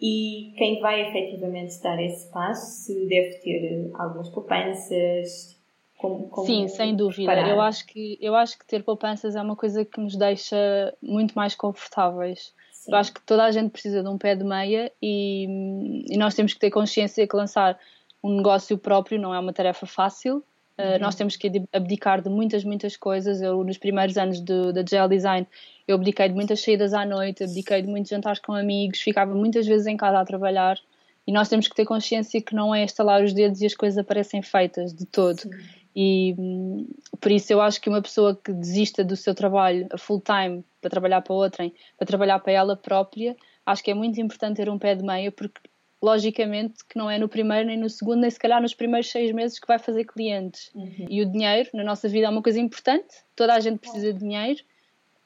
[0.00, 2.84] e quem vai efetivamente dar esse passo?
[2.84, 5.55] Se deve ter algumas poupanças,
[5.96, 7.32] como, como Sim, sem dúvida.
[7.48, 10.56] Eu acho, que, eu acho que ter poupanças é uma coisa que nos deixa
[11.02, 12.52] muito mais confortáveis.
[12.70, 12.92] Sim.
[12.92, 16.34] Eu acho que toda a gente precisa de um pé de meia e, e, nós
[16.34, 17.78] temos que ter consciência que lançar
[18.22, 20.44] um negócio próprio não é uma tarefa fácil.
[20.78, 20.98] Uh, uhum.
[21.00, 23.40] nós temos que abdicar de muitas, muitas coisas.
[23.40, 25.46] Eu, nos primeiros anos da Gel Design,
[25.88, 29.66] eu abdiquei de muitas saídas à noite, abdiquei de muitos jantares com amigos, ficava muitas
[29.66, 30.78] vezes em casa a trabalhar.
[31.26, 33.98] E nós temos que ter consciência que não é estalar os dedos e as coisas
[33.98, 35.40] aparecem feitas de todo.
[35.40, 35.50] Sim.
[35.98, 36.86] E hum,
[37.18, 40.62] por isso eu acho que uma pessoa que desista do seu trabalho a full time
[40.78, 44.68] para trabalhar para outrem, para trabalhar para ela própria, acho que é muito importante ter
[44.68, 45.58] um pé de meia, porque
[46.02, 49.32] logicamente que não é no primeiro, nem no segundo, nem se calhar nos primeiros seis
[49.32, 50.70] meses que vai fazer clientes.
[50.74, 51.06] Uhum.
[51.08, 54.18] E o dinheiro na nossa vida é uma coisa importante, toda a gente precisa de
[54.18, 54.62] dinheiro,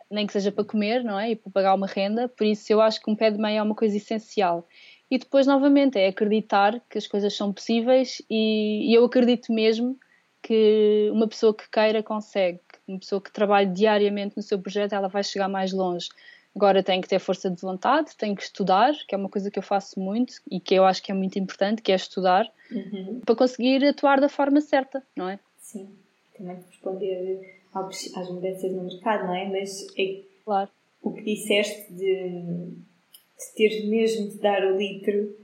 [0.09, 1.33] nem que seja para comer, não é?
[1.33, 3.63] E para pagar uma renda, por isso eu acho que um pé de meia é
[3.63, 4.69] uma coisa essencial.
[5.11, 9.99] E depois, novamente, é acreditar que as coisas são possíveis e, e eu acredito mesmo
[10.43, 15.09] que uma pessoa que queira consegue, uma pessoa que trabalhe diariamente no seu projeto, ela
[15.09, 16.09] vai chegar mais longe.
[16.55, 19.59] Agora tenho que ter força de vontade, tenho que estudar, que é uma coisa que
[19.59, 23.21] eu faço muito e que eu acho que é muito importante, que é estudar, uhum.
[23.25, 25.39] para conseguir atuar da forma certa, não é?
[25.59, 25.89] Sim,
[26.37, 29.49] também responder às mudanças no mercado, não é?
[29.49, 30.71] Mas é claro.
[31.03, 35.39] o que disseste de, de ter mesmo de dar o litro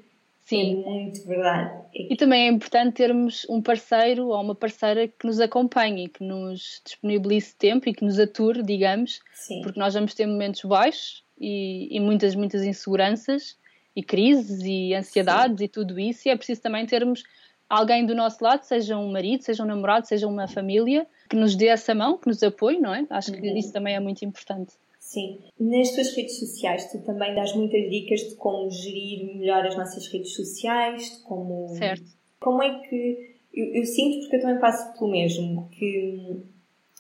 [0.47, 0.85] Sim.
[0.87, 1.86] É muito verdade.
[1.99, 6.83] E também é importante termos um parceiro ou uma parceira que nos acompanhe, que nos
[6.85, 9.63] disponibilize tempo e que nos ature, digamos, Sim.
[9.63, 13.57] porque nós vamos ter momentos baixos e, e muitas, muitas inseguranças
[13.95, 15.65] e crises e ansiedades Sim.
[15.65, 17.23] e tudo isso, e é preciso também termos
[17.69, 21.57] alguém do nosso lado, seja um marido, seja um namorado, seja uma família, que nos
[21.57, 23.07] dê essa mão, que nos apoie, não é?
[23.09, 23.57] Acho que uhum.
[23.57, 24.75] isso também é muito importante.
[25.07, 25.38] Sim.
[25.61, 30.09] Nas tuas redes sociais, tu também dás muitas dicas de como gerir melhor as nossas
[30.09, 31.69] redes sociais, de como.
[31.69, 32.05] Certo.
[32.40, 33.37] Como é que.
[33.55, 36.42] Eu, eu, sinto, porque eu também passo pelo mesmo, que,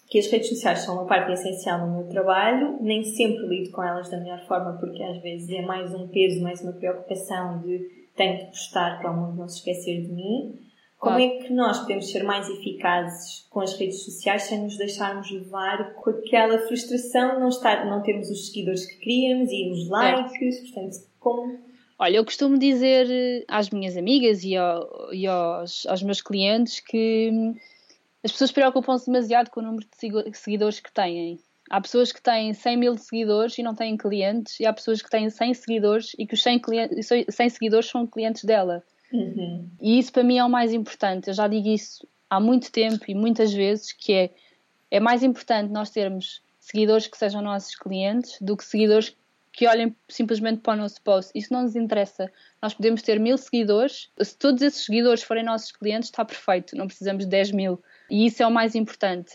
[0.08, 3.82] que as redes sociais são uma parte essencial no meu trabalho, nem sempre lido com
[3.82, 8.06] elas da melhor forma, porque às vezes é mais um peso, mais uma preocupação de
[8.16, 10.54] tenho de postar para o mundo não se esquecer de mim.
[10.98, 15.30] Como é que nós podemos ser mais eficazes com as redes sociais sem nos deixarmos
[15.30, 19.88] levar com aquela frustração de não, estar, não termos os seguidores que queríamos e os
[19.88, 20.60] likes?
[20.60, 21.58] Portanto, como.
[21.98, 26.80] Olha, eu costumo dizer eh, às minhas amigas e, ao, e aos, aos meus clientes
[26.80, 27.54] que hum,
[28.24, 31.38] as pessoas preocupam-se demasiado com o número de seguidores que têm.
[31.70, 35.10] Há pessoas que têm 100 mil seguidores e não têm clientes, e há pessoas que
[35.10, 38.82] têm 100 seguidores e que os 100, clientes, 100 seguidores são clientes dela.
[39.12, 39.70] Uhum.
[39.80, 41.28] E isso para mim é o mais importante.
[41.28, 44.30] Eu já digo isso há muito tempo e muitas vezes que é
[44.90, 49.16] é mais importante nós termos seguidores que sejam nossos clientes do que seguidores
[49.52, 51.32] que olhem simplesmente para o nosso post.
[51.34, 52.30] Isso não nos interessa.
[52.60, 56.86] Nós podemos ter mil seguidores, se todos esses seguidores forem nossos clientes, está perfeito, não
[56.86, 57.82] precisamos de 10 mil.
[58.10, 59.34] E isso é o mais importante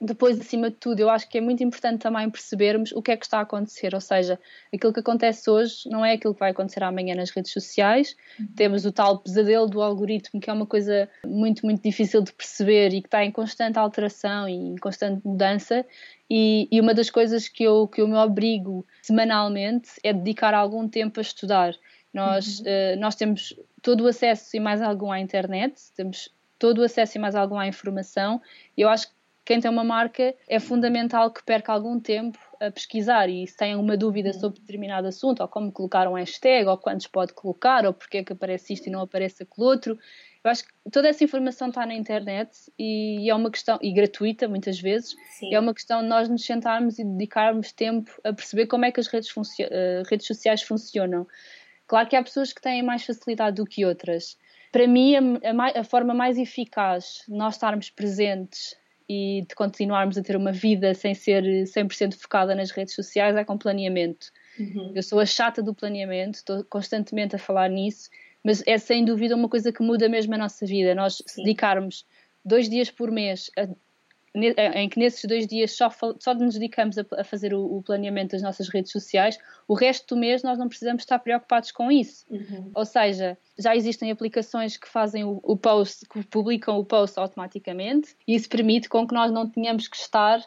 [0.00, 3.16] depois, acima de tudo, eu acho que é muito importante também percebermos o que é
[3.16, 4.38] que está a acontecer, ou seja,
[4.72, 8.14] aquilo que acontece hoje não é aquilo que vai acontecer amanhã nas redes sociais.
[8.38, 8.46] Uhum.
[8.54, 12.92] Temos o tal pesadelo do algoritmo, que é uma coisa muito, muito difícil de perceber
[12.92, 15.84] e que está em constante alteração e em constante mudança.
[16.28, 20.86] E, e uma das coisas que eu, que eu me obrigo semanalmente é dedicar algum
[20.86, 21.74] tempo a estudar.
[22.12, 22.66] Nós, uhum.
[22.66, 27.16] uh, nós temos todo o acesso e mais algum à internet, temos todo o acesso
[27.16, 28.40] e mais algum à informação.
[28.76, 29.15] Eu acho que
[29.46, 33.76] quem tem uma marca é fundamental que perca algum tempo a pesquisar e se tem
[33.76, 37.94] uma dúvida sobre determinado assunto, ou como colocar um hashtag, ou quantos pode colocar, ou
[37.94, 39.98] porque é que aparece isto e não aparece aquele outro.
[40.42, 44.48] Eu acho que toda essa informação está na internet e é uma questão, e gratuita
[44.48, 45.54] muitas vezes, Sim.
[45.54, 48.98] é uma questão de nós nos sentarmos e dedicarmos tempo a perceber como é que
[48.98, 51.24] as redes, uh, redes sociais funcionam.
[51.86, 54.36] Claro que há pessoas que têm mais facilidade do que outras.
[54.72, 55.20] Para mim, a,
[55.52, 58.74] a, a forma mais eficaz de nós estarmos presentes
[59.08, 63.44] e de continuarmos a ter uma vida sem ser 100% focada nas redes sociais é
[63.44, 64.32] com planeamento.
[64.58, 64.92] Uhum.
[64.94, 68.10] Eu sou a chata do planeamento, estou constantemente a falar nisso,
[68.42, 70.94] mas é sem dúvida uma coisa que muda mesmo a nossa vida.
[70.94, 71.42] Nós Sim.
[71.42, 72.04] dedicarmos
[72.44, 73.68] dois dias por mês a
[74.36, 78.32] em que nesses dois dias só, só nos dedicamos a, a fazer o, o, planeamento
[78.32, 82.26] das nossas redes sociais, o resto do mês nós não precisamos estar preocupados com isso.
[82.30, 82.70] Uhum.
[82.74, 88.14] Ou seja, já existem aplicações que fazem o, o, post, que publicam o post automaticamente
[88.28, 90.40] e isso permite com que nós não tenhamos que estar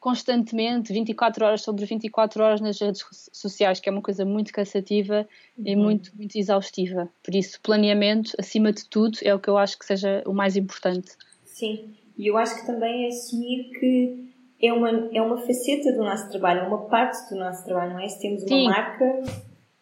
[0.00, 5.28] constantemente 24 horas sobre 24 horas nas redes sociais, que é uma coisa muito cansativa
[5.56, 5.64] uhum.
[5.66, 7.08] e muito, muito exaustiva.
[7.22, 10.56] Por isso, planeamento, acima de tudo, é o que eu acho que seja o mais
[10.56, 11.12] importante.
[11.44, 14.30] Sim, e eu acho que também é assumir que
[14.62, 18.00] é uma, é uma faceta do nosso trabalho, é uma parte do nosso trabalho, não
[18.00, 18.08] é?
[18.08, 18.64] Se temos uma Sim.
[18.66, 19.22] marca.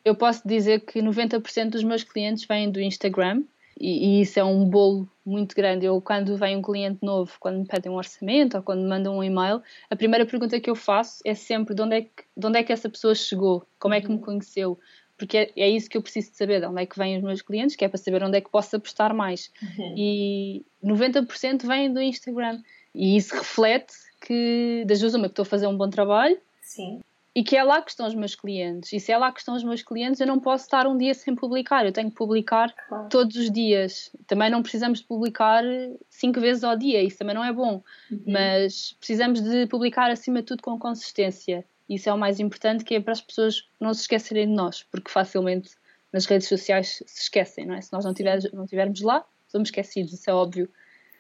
[0.05, 3.43] Eu posso dizer que 90% dos meus clientes vêm do Instagram
[3.79, 5.85] e, e, isso é um bolo muito grande.
[5.85, 9.19] Eu, quando vem um cliente novo, quando me pedem um orçamento ou quando me mandam
[9.19, 12.47] um e-mail, a primeira pergunta que eu faço é sempre de onde é que, de
[12.47, 14.79] onde é que essa pessoa chegou, como é que me conheceu,
[15.19, 17.23] porque é, é, isso que eu preciso de saber, de onde é que vêm os
[17.23, 19.51] meus clientes, que é para saber onde é que posso apostar mais.
[19.61, 19.95] Uhum.
[19.97, 22.63] E 90% vêm do Instagram.
[22.95, 26.39] E isso reflete que, das duas, uma, que estou a fazer um bom trabalho.
[26.63, 27.01] Sim.
[27.35, 28.93] E que é lá que estão os meus clientes.
[28.93, 31.15] E se é lá que estão os meus clientes, eu não posso estar um dia
[31.15, 31.85] sem publicar.
[31.85, 33.09] Eu tenho que publicar claro.
[33.09, 34.11] todos os dias.
[34.27, 35.63] Também não precisamos de publicar
[36.09, 37.03] cinco vezes ao dia.
[37.03, 37.83] Isso também não é bom.
[38.11, 38.23] Uhum.
[38.27, 41.65] Mas precisamos de publicar, acima de tudo, com consistência.
[41.89, 44.83] Isso é o mais importante, que é para as pessoas não se esquecerem de nós,
[44.91, 45.71] porque facilmente
[46.13, 47.81] nas redes sociais se esquecem, não é?
[47.81, 50.69] Se nós não, tiver, não tivermos lá, somos esquecidos, isso é óbvio.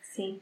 [0.02, 0.40] Sim.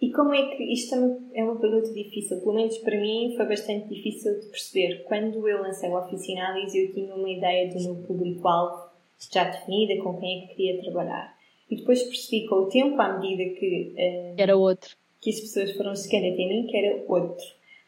[0.00, 0.94] E como é que isto
[1.34, 2.38] é uma pergunta difícil?
[2.40, 5.04] Pelo menos para mim foi bastante difícil de perceber.
[5.04, 8.90] Quando eu lancei o Oficinales, eu tinha uma ideia do meu público-alvo
[9.32, 11.36] já definida, com quem é que queria trabalhar.
[11.70, 13.94] E depois percebi com o tempo, à medida que.
[13.96, 14.94] Uh, era outro.
[15.20, 17.44] Que as pessoas foram chegando até mim, que era outro.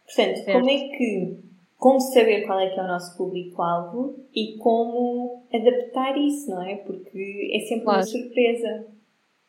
[0.06, 0.52] Portanto, certo.
[0.52, 1.47] como é que
[1.78, 6.76] como saber qual é que é o nosso público-alvo e como adaptar isso, não é?
[6.76, 8.00] Porque é sempre claro.
[8.00, 8.86] uma surpresa.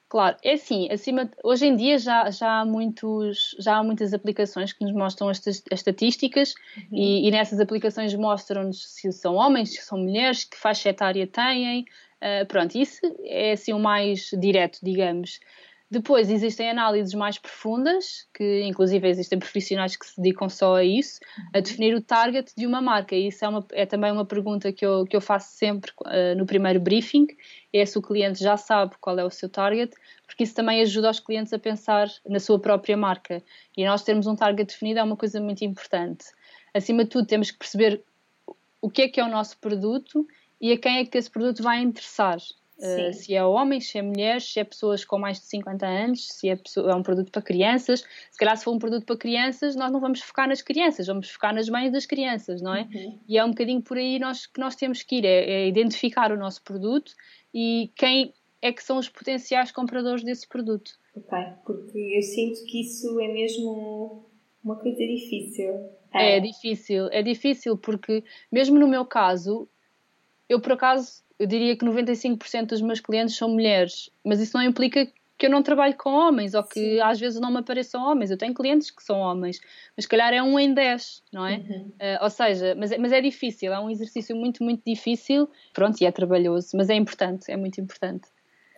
[0.08, 4.74] Claro, é assim, acima, hoje em dia já, já, há muitos, já há muitas aplicações
[4.74, 6.98] que nos mostram estas as estatísticas uhum.
[6.98, 11.82] e, e, nessas aplicações mostram-nos se são homens, se são mulheres, que faixa etária têm,
[11.82, 15.40] uh, pronto, isso é assim o mais direto, digamos.
[15.92, 21.20] Depois existem análises mais profundas, que inclusive existem profissionais que se dedicam só a isso,
[21.52, 21.64] a uhum.
[21.64, 23.16] definir o target de uma marca.
[23.16, 26.38] E isso é, uma, é também uma pergunta que eu, que eu faço sempre uh,
[26.38, 27.26] no primeiro briefing,
[27.74, 29.96] é se o cliente já sabe qual é o seu target,
[30.28, 33.42] porque isso também ajuda os clientes a pensar na sua própria marca.
[33.76, 36.26] E nós termos um target definido é uma coisa muito importante.
[36.72, 38.04] Acima de tudo, temos que perceber
[38.80, 40.28] o que é que é o nosso produto
[40.62, 42.38] e a quem é que esse produto vai interessar.
[42.80, 46.28] Uh, se é homens, se é mulheres, se é pessoas com mais de 50 anos,
[46.28, 48.06] se é, pessoa, é, um produto para crianças.
[48.32, 51.30] Se calhar, se for um produto para crianças, nós não vamos focar nas crianças, vamos
[51.30, 52.84] focar nas mães das crianças, não é?
[52.84, 53.20] Uhum.
[53.28, 56.32] E é um bocadinho por aí nós, que nós temos que ir: é, é, identificar
[56.32, 57.14] o nosso produto
[57.54, 60.92] e quem é que são os potenciais compradores desse produto.
[61.16, 64.26] Ok, porque eu sinto que isso é mesmo
[64.64, 65.90] uma coisa difícil.
[66.14, 69.68] É, é difícil, é difícil porque, mesmo no meu caso,
[70.48, 74.64] eu por acaso eu diria que 95% dos meus clientes são mulheres, mas isso não
[74.64, 75.08] implica
[75.40, 77.00] que eu não trabalho com homens ou que Sim.
[77.00, 78.30] às vezes não me apareçam homens.
[78.30, 79.62] Eu tenho clientes que são homens,
[79.96, 81.56] mas se calhar é um em 10, não é?
[81.56, 81.94] Uhum.
[81.94, 85.50] Uh, ou seja, mas, mas é difícil, é um exercício muito, muito difícil.
[85.74, 88.28] Pronto, e é trabalhoso, mas é importante, é muito importante.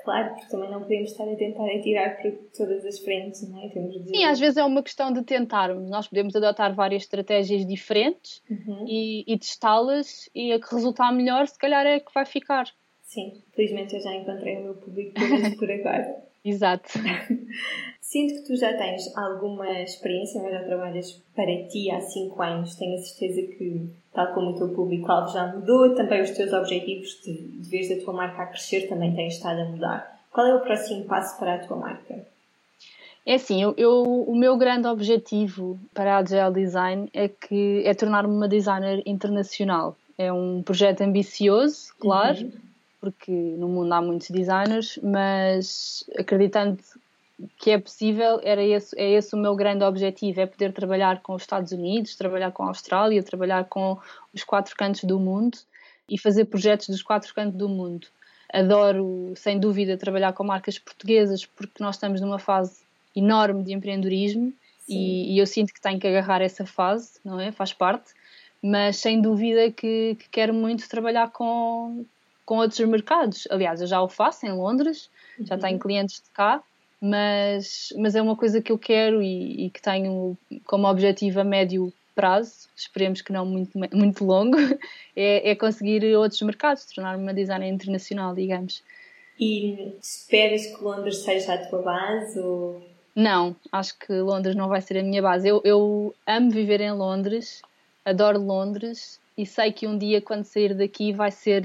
[0.03, 3.69] Claro, porque também não podemos estar a tentar atirar para todas as frentes, não é?
[3.69, 4.09] Temos de...
[4.09, 5.89] Sim, às vezes é uma questão de tentarmos.
[5.89, 8.85] Nós podemos adotar várias estratégias diferentes uhum.
[8.87, 12.65] e, e testá-las e a que resultar melhor, se calhar é a que vai ficar.
[13.01, 15.13] Sim, felizmente eu já encontrei o meu público
[15.59, 16.23] por agora.
[16.43, 16.89] Exato.
[18.01, 22.75] Sinto que tu já tens alguma experiência, mas já trabalhas para ti há 5 anos.
[22.75, 27.21] Tenho a certeza que, tal como o teu público-alvo já mudou, também os teus objetivos
[27.23, 30.21] de, de vez a tua marca a crescer também têm estado a mudar.
[30.29, 32.25] Qual é o próximo passo para a tua marca?
[33.25, 37.93] É assim, eu, eu, o meu grande objetivo para a Gel Design é que é
[37.93, 39.95] tornar-me uma designer internacional.
[40.17, 42.51] É um projeto ambicioso, claro, uhum.
[43.01, 46.77] Porque no mundo há muitos designers, mas acreditando
[47.57, 51.33] que é possível, era esse, é esse o meu grande objetivo, é poder trabalhar com
[51.33, 53.97] os Estados Unidos, trabalhar com a Austrália, trabalhar com
[54.31, 55.57] os quatro cantos do mundo
[56.07, 58.07] e fazer projetos dos quatro cantos do mundo.
[58.53, 62.81] Adoro, sem dúvida, trabalhar com marcas portuguesas porque nós estamos numa fase
[63.15, 64.53] enorme de empreendedorismo
[64.87, 67.51] e, e, eu sinto que tenho que agarrar essa fase, não é?
[67.51, 68.11] Faz parte,
[68.61, 72.05] mas sem dúvida que, que quero muito trabalhar com,
[72.45, 73.47] com outros mercados.
[73.49, 75.79] Aliás, eu já o faço em Londres, já tenho uhum.
[75.79, 76.61] clientes de cá,
[76.99, 81.43] mas, mas é uma coisa que eu quero e, e, que tenho como objetivo a
[81.43, 84.57] médio prazo, esperemos que não muito, muito longo,
[85.15, 88.83] é, é conseguir outros mercados, tornar-me uma designer internacional, digamos.
[89.39, 92.39] E esperas que Londres seja a tua base?
[92.39, 92.81] Ou...
[93.15, 95.47] Não, acho que Londres não vai ser a minha base.
[95.47, 97.61] Eu, eu amo viver em Londres,
[98.05, 101.63] adoro Londres e sei que um dia, quando sair daqui, vai ser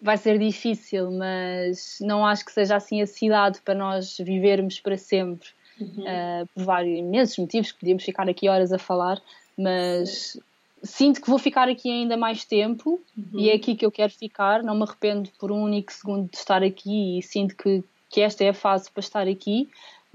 [0.00, 4.96] vai ser difícil, mas não acho que seja assim a cidade para nós vivermos para
[4.96, 5.48] sempre.
[5.80, 6.04] Uhum.
[6.04, 9.20] Uh, por vários imensos motivos que podíamos ficar aqui horas a falar,
[9.58, 10.38] mas
[10.82, 13.38] sinto que vou ficar aqui ainda mais tempo uhum.
[13.38, 14.62] e é aqui que eu quero ficar.
[14.62, 18.44] Não me arrependo por um único segundo de estar aqui e sinto que, que esta
[18.44, 19.68] é a fase para estar aqui.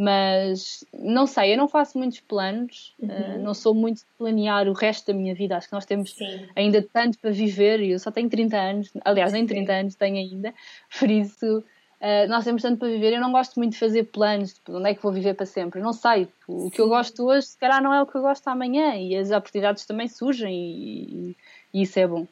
[0.03, 3.07] Mas não sei, eu não faço muitos planos, uhum.
[3.07, 5.55] uh, não sou muito de planear o resto da minha vida.
[5.55, 6.47] Acho que nós temos Sim.
[6.55, 9.79] ainda tanto para viver e eu só tenho 30 anos, aliás, nem 30 Sim.
[9.79, 10.55] anos tenho ainda,
[10.97, 13.13] por isso uh, nós temos tanto para viver.
[13.13, 15.79] Eu não gosto muito de fazer planos de onde é que vou viver para sempre.
[15.79, 18.21] Eu não sei, o que eu gosto hoje, se calhar, não é o que eu
[18.23, 21.37] gosto amanhã e as oportunidades também surgem e, e,
[21.75, 22.25] e isso é bom.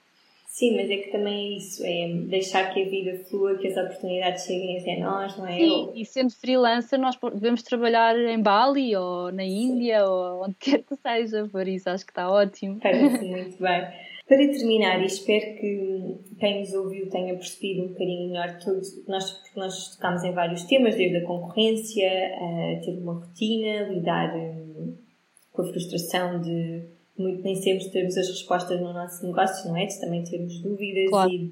[0.60, 3.78] Sim, mas é que também é isso, é deixar que a vida flua, que as
[3.78, 5.58] oportunidades cheguem até nós, não é?
[5.58, 10.12] Sim, e sendo freelancer nós devemos trabalhar em Bali ou na Índia Sim.
[10.12, 12.78] ou onde quer que seja, por isso acho que está ótimo.
[12.82, 13.88] Parece muito bem.
[14.28, 19.32] Para terminar, e espero que quem nos ouviu tenha percebido um bocadinho melhor tudo, nós,
[19.32, 24.94] porque nós tocámos em vários temas, desde a concorrência, a ter uma rotina, lidar hum,
[25.54, 29.86] com a frustração de muito nem sempre termos as respostas no nosso negócio, não é?
[29.86, 31.30] De também termos dúvidas claro.
[31.32, 31.52] e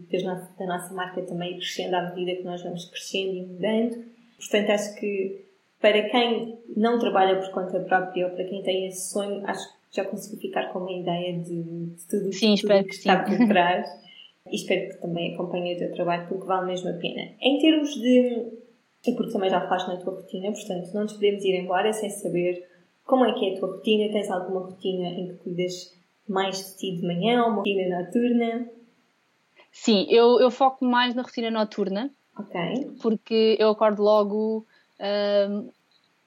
[0.58, 4.06] da nossa marca também crescendo à medida que nós vamos crescendo e mudando.
[4.38, 5.46] Portanto, acho que
[5.82, 9.96] para quem não trabalha por conta própria ou para quem tem esse sonho, acho que
[9.96, 13.38] já consegui ficar com uma ideia de, de tudo, sim, tudo que, que está por
[13.48, 13.88] trás.
[14.52, 17.30] e espero que também acompanhe o teu trabalho porque vale mesmo a pena.
[17.42, 18.68] Em termos de.
[19.06, 22.10] E porque também já faz na tua rotina, portanto, não nos podemos ir embora sem
[22.10, 22.67] saber
[23.08, 24.12] como é que é a tua rotina?
[24.12, 25.98] Tens alguma rotina em que cuidas
[26.28, 28.70] mais de ti de manhã uma rotina noturna?
[29.72, 32.12] Sim, eu, eu foco mais na rotina noturna.
[32.38, 32.98] Ok.
[33.02, 34.66] Porque eu acordo logo,
[35.00, 35.74] uh,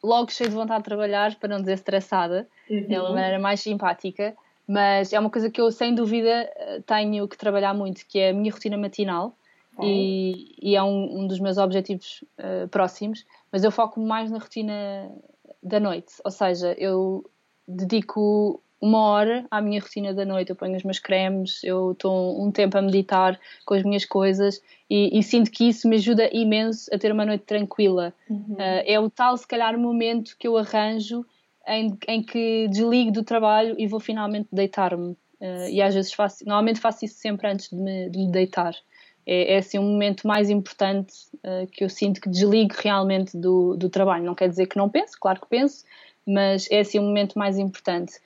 [0.03, 2.49] logo cheio de vontade de trabalhar, para não dizer estressada.
[2.69, 2.87] Uhum.
[2.89, 4.35] É uma maneira mais simpática.
[4.67, 6.49] Mas é uma coisa que eu, sem dúvida,
[6.87, 9.37] tenho que trabalhar muito, que é a minha rotina matinal.
[9.83, 13.25] E, e, é um, um, dos meus objetivos uh, próximos.
[13.51, 15.11] Mas eu foco mais na rotina
[15.63, 16.15] da noite.
[16.25, 17.25] Ou seja, eu
[17.67, 20.51] dedico uma hora à minha rotina da noite.
[20.51, 24.63] Eu ponho os meus cremes, eu estou um tempo a meditar com as minhas coisas
[24.89, 28.15] e, e, sinto que isso me ajuda imenso a ter uma noite tranquila.
[28.29, 28.55] Uhum.
[28.55, 31.25] Uh, é o tal, se calhar, momento que eu arranjo
[31.67, 35.13] em, em que desligo do trabalho e vou finalmente deitar-me.
[35.41, 38.75] Uh, e às vezes faço, normalmente faço isso sempre antes de me, de me deitar.
[39.27, 43.77] É, é assim um momento mais importante uh, que eu sinto que desligo realmente do,
[43.77, 44.25] do trabalho.
[44.25, 45.85] Não quer dizer que não penso, claro que penso,
[46.27, 48.21] mas é assim um momento mais importante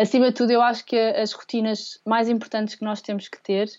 [0.00, 3.70] acima de tudo, eu acho que as rotinas mais importantes que nós temos que ter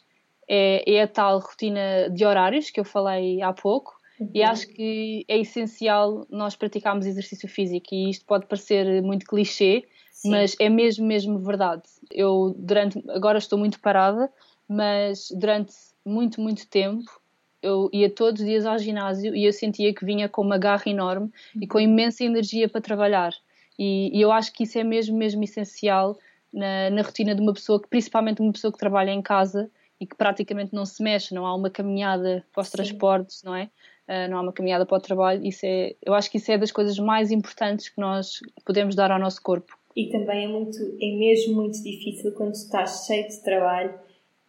[0.47, 3.99] é, é a tal rotina de horários que eu falei há pouco.
[4.19, 4.29] Uhum.
[4.33, 7.87] E acho que é essencial nós praticarmos exercício físico.
[7.91, 10.29] E isto pode parecer muito clichê, Sim.
[10.29, 11.83] mas é mesmo, mesmo verdade.
[12.11, 13.01] Eu, durante.
[13.09, 14.31] Agora estou muito parada,
[14.69, 15.73] mas durante
[16.05, 17.21] muito, muito tempo
[17.61, 20.83] eu ia todos os dias ao ginásio e eu sentia que vinha com uma garra
[20.87, 21.29] enorme
[21.59, 21.83] e com uhum.
[21.83, 23.33] imensa energia para trabalhar.
[23.77, 26.17] E, e eu acho que isso é mesmo, mesmo essencial
[26.51, 30.07] na, na rotina de uma pessoa, que, principalmente uma pessoa que trabalha em casa e
[30.07, 32.77] que praticamente não se mexe, não há uma caminhada para os Sim.
[32.77, 33.69] transportes, não é?
[34.07, 35.45] Uh, não há uma caminhada para o trabalho.
[35.45, 39.11] Isso é, eu acho que isso é das coisas mais importantes que nós podemos dar
[39.11, 39.77] ao nosso corpo.
[39.95, 43.93] E também é muito, é mesmo muito difícil quando estás cheio de trabalho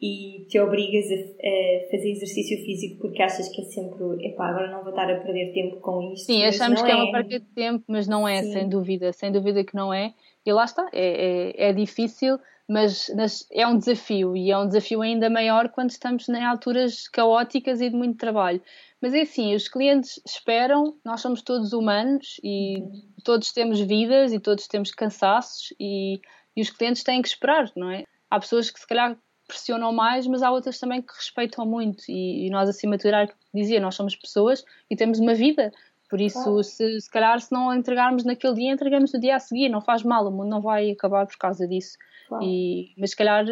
[0.02, 4.68] e te obrigas a, a, fazer exercício físico porque achas que é sempre, epá, agora
[4.68, 6.26] não vou estar a perder tempo com isto.
[6.26, 6.92] Sim, achamos que é.
[6.92, 8.52] é uma perda de tempo, mas não é, Sim.
[8.52, 10.12] sem dúvida, sem dúvida que não é.
[10.44, 12.36] E lá está, é, é, é difícil,
[12.68, 13.14] mas
[13.52, 17.88] é um desafio e é um desafio ainda maior quando estamos em alturas caóticas e
[17.88, 18.60] de muito trabalho.
[19.00, 23.02] Mas é assim, os clientes esperam, nós somos todos humanos e uhum.
[23.22, 26.20] todos temos vidas e todos temos cansaços e,
[26.56, 28.02] e os clientes têm que esperar, não é?
[28.28, 29.16] Há pessoas que se calhar
[29.52, 32.04] pressionam mais, mas há outras também que respeitam muito.
[32.08, 35.70] E, e nós, acima de tudo, dizia, nós somos pessoas e temos uma vida.
[36.08, 36.64] Por isso, claro.
[36.64, 39.68] se, se calhar, se não entregarmos naquele dia, entregamos no dia a seguir.
[39.68, 41.96] Não faz mal, o mundo não vai acabar por causa disso.
[42.28, 42.44] Claro.
[42.44, 43.44] E, mas, se calhar,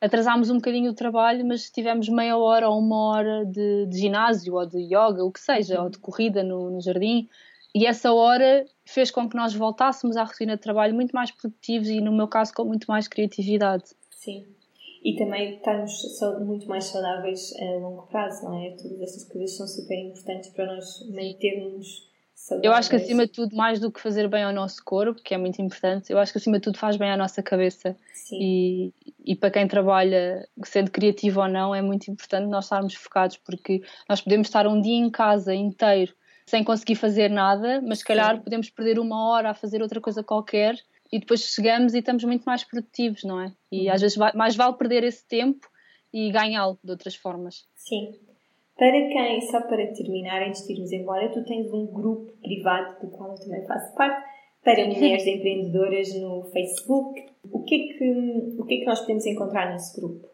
[0.00, 4.54] atrasámos um bocadinho o trabalho, mas tivemos meia hora ou uma hora de, de ginásio
[4.54, 5.84] ou de yoga, o que seja, uhum.
[5.84, 7.28] ou de corrida no, no jardim.
[7.74, 11.88] E essa hora fez com que nós voltássemos à rotina de trabalho muito mais produtivos
[11.88, 13.84] e, no meu caso, com muito mais criatividade.
[14.10, 14.44] Sim
[15.04, 15.92] e também estarmos
[16.40, 18.70] muito mais saudáveis a longo prazo, não é?
[18.70, 22.64] Todas essas coisas são super importantes para nós mantermos saudáveis.
[22.64, 25.34] Eu acho que acima de tudo, mais do que fazer bem ao nosso corpo, que
[25.34, 27.96] é muito importante, eu acho que acima de tudo faz bem à nossa cabeça.
[28.12, 28.38] Sim.
[28.40, 28.94] E,
[29.24, 33.82] e para quem trabalha, sendo criativo ou não, é muito importante nós estarmos focados, porque
[34.08, 36.14] nós podemos estar um dia em casa inteiro
[36.46, 40.22] sem conseguir fazer nada, mas se calhar podemos perder uma hora a fazer outra coisa
[40.22, 40.76] qualquer
[41.12, 43.52] e depois chegamos e estamos muito mais produtivos, não é?
[43.70, 43.92] E uhum.
[43.92, 45.68] às vezes mais vale perder esse tempo
[46.12, 47.66] e ganhá-lo de outras formas.
[47.76, 48.12] Sim.
[48.76, 53.10] Para quem, só para terminar, antes de irmos embora, tu tens um grupo privado do
[53.10, 54.24] qual eu também faço parte,
[54.64, 57.26] para mulheres empreendedoras no Facebook.
[57.50, 60.28] O que, é que, o que é que nós podemos encontrar nesse grupo?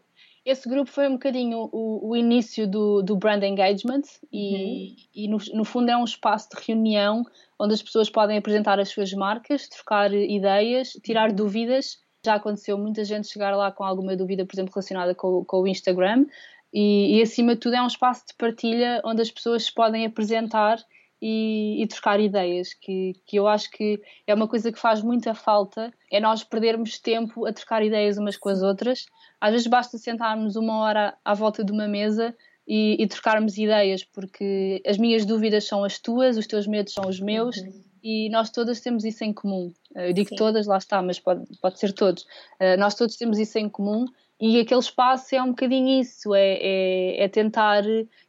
[0.45, 4.03] Esse grupo foi um bocadinho o, o início do, do brand engagement
[4.33, 4.97] e, uhum.
[5.15, 7.23] e no, no, fundo é um espaço de reunião
[7.59, 11.99] onde as pessoas podem apresentar as suas marcas, trocar ideias, tirar dúvidas.
[12.25, 15.67] Já aconteceu muita gente chegar lá com alguma dúvida, por exemplo, relacionada com, com o
[15.67, 16.27] Instagram.
[16.73, 20.05] E, e, acima de tudo é um espaço de partilha onde as pessoas se podem
[20.05, 20.79] apresentar
[21.21, 25.35] e, e, trocar ideias, que, que eu acho que é uma coisa que faz muita
[25.35, 29.07] falta, é nós perdermos tempo a trocar ideias umas com as outras.
[29.41, 32.37] Às vezes basta sentarmos uma hora à volta de uma mesa
[32.69, 37.09] e, e, trocarmos ideias, porque as minhas dúvidas são as tuas, os teus medos são
[37.09, 37.83] os meus uhum.
[38.03, 39.73] e nós todas temos isso em comum.
[39.95, 40.37] Eu digo Sim.
[40.37, 42.25] todas, lá está, mas pode, pode ser todos.
[42.61, 44.05] Uh, nós todos temos isso em comum
[44.39, 47.83] e aquele espaço é um bocadinho isso, é, é, é, tentar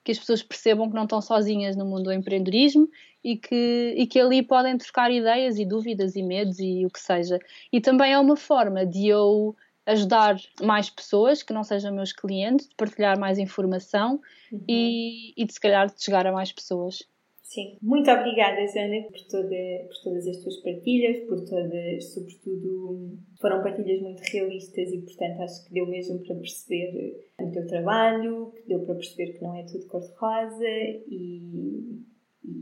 [0.03, 2.89] que as pessoas percebam que não estão sozinhas no mundo do empreendedorismo
[3.21, 6.99] e que, e que ali podem trocar ideias e dúvidas e medos e o que
[6.99, 7.37] seja.
[7.71, 9.53] E também é uma forma de eu
[9.89, 14.21] ajudar mais pessoas que não sejam meus clientes, de partilhar mais informação
[14.51, 14.63] uhum.
[14.67, 17.07] e, e de se calhar de chegar a mais pessoas.
[17.41, 19.55] Sim, muito obrigada, Zana, por, toda,
[19.87, 25.65] por todas as tuas partilhas, por todas, sobretudo, foram partilhas muito realistas e, portanto, acho
[25.65, 29.63] que deu mesmo para perceber o teu trabalho, que deu para perceber que não é
[29.63, 30.63] tudo cor-de-rosa
[31.07, 32.03] e,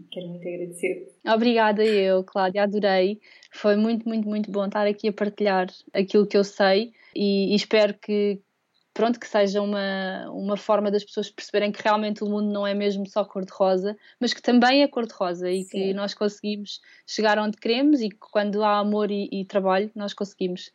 [0.09, 1.07] quero muito agradecer.
[1.28, 3.19] Obrigada eu, Cláudia, adorei.
[3.51, 7.55] Foi muito, muito, muito bom estar aqui a partilhar aquilo que eu sei e, e
[7.55, 8.39] espero que,
[8.93, 12.76] pronto, que seja uma, uma forma das pessoas perceberem que realmente o mundo não é
[12.76, 15.70] mesmo só cor-de-rosa, mas que também é cor-de-rosa e Sim.
[15.70, 20.13] que nós conseguimos chegar onde queremos e que quando há amor e, e trabalho, nós
[20.13, 20.72] conseguimos.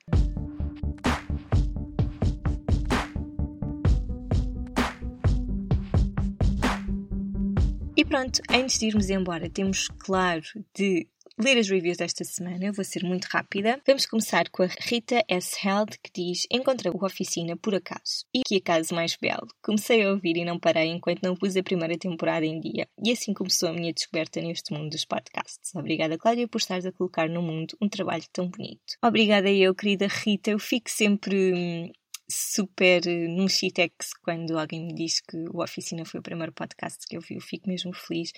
[7.97, 10.43] E pronto, antes de irmos embora, temos claro
[10.75, 11.07] de
[11.43, 13.81] ler as reviews desta semana, eu vou ser muito rápida.
[13.87, 15.57] Vamos começar com a Rita S.
[15.67, 18.25] Held, que diz: Encontrei o Oficina por acaso.
[18.35, 19.49] E que acaso mais belo.
[19.63, 22.89] Comecei a ouvir e não parei enquanto não pus a primeira temporada em dia.
[23.05, 25.75] E assim começou a minha descoberta neste mundo dos podcasts.
[25.75, 28.97] Obrigada, Cláudia, por estares a colocar no mundo um trabalho tão bonito.
[29.03, 30.51] Obrigada eu, querida Rita.
[30.51, 31.93] Eu fico sempre hum,
[32.29, 37.07] super eh, num shitex quando alguém me diz que o Oficina foi o primeiro podcast
[37.07, 37.35] que eu vi.
[37.35, 38.33] Eu fico mesmo feliz.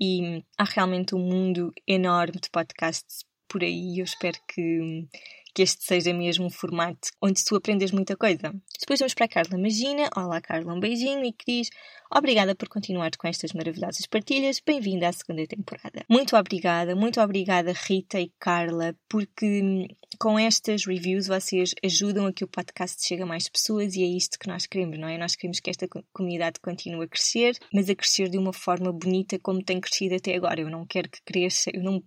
[0.00, 5.06] E hum, há realmente um mundo enorme de podcasts por aí e eu espero que,
[5.54, 8.54] que este seja mesmo um formato onde tu aprendes muita coisa.
[8.80, 10.08] Depois vamos para a Carla Magina.
[10.16, 11.70] Olá, Carla, um beijinho e Cris.
[12.10, 14.62] Obrigada por continuar com estas maravilhosas partilhas.
[14.64, 16.04] Bem-vinda à segunda temporada.
[16.08, 19.86] Muito obrigada, muito obrigada, Rita e Carla, porque hum,
[20.18, 24.06] com estas reviews vocês ajudam a que o podcast chegue a mais pessoas e é
[24.06, 25.18] isto que nós queremos, não é?
[25.18, 29.38] Nós queremos que esta comunidade continue a crescer, mas a crescer de uma forma bonita
[29.38, 30.60] como tem crescido até agora.
[30.62, 32.02] Eu não quero que cresça, eu não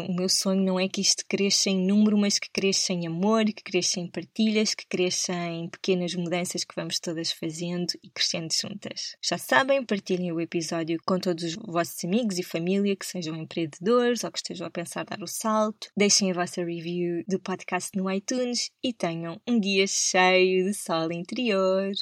[0.00, 3.44] o meu sonho não é que isto cresça em número, mas que cresça em amor,
[3.44, 8.52] que cresça em partilhas, que cresça em pequenas mudanças que vamos todas fazendo e crescendo
[8.52, 9.16] juntas.
[9.22, 14.24] Já sabem, partilhem o episódio com todos os vossos amigos e família que sejam empreendedores
[14.24, 15.88] ou que estejam a pensar dar o salto.
[15.96, 21.12] Deixem a vossa review do podcast no iTunes e tenham um dia cheio de sol
[21.12, 21.92] interior.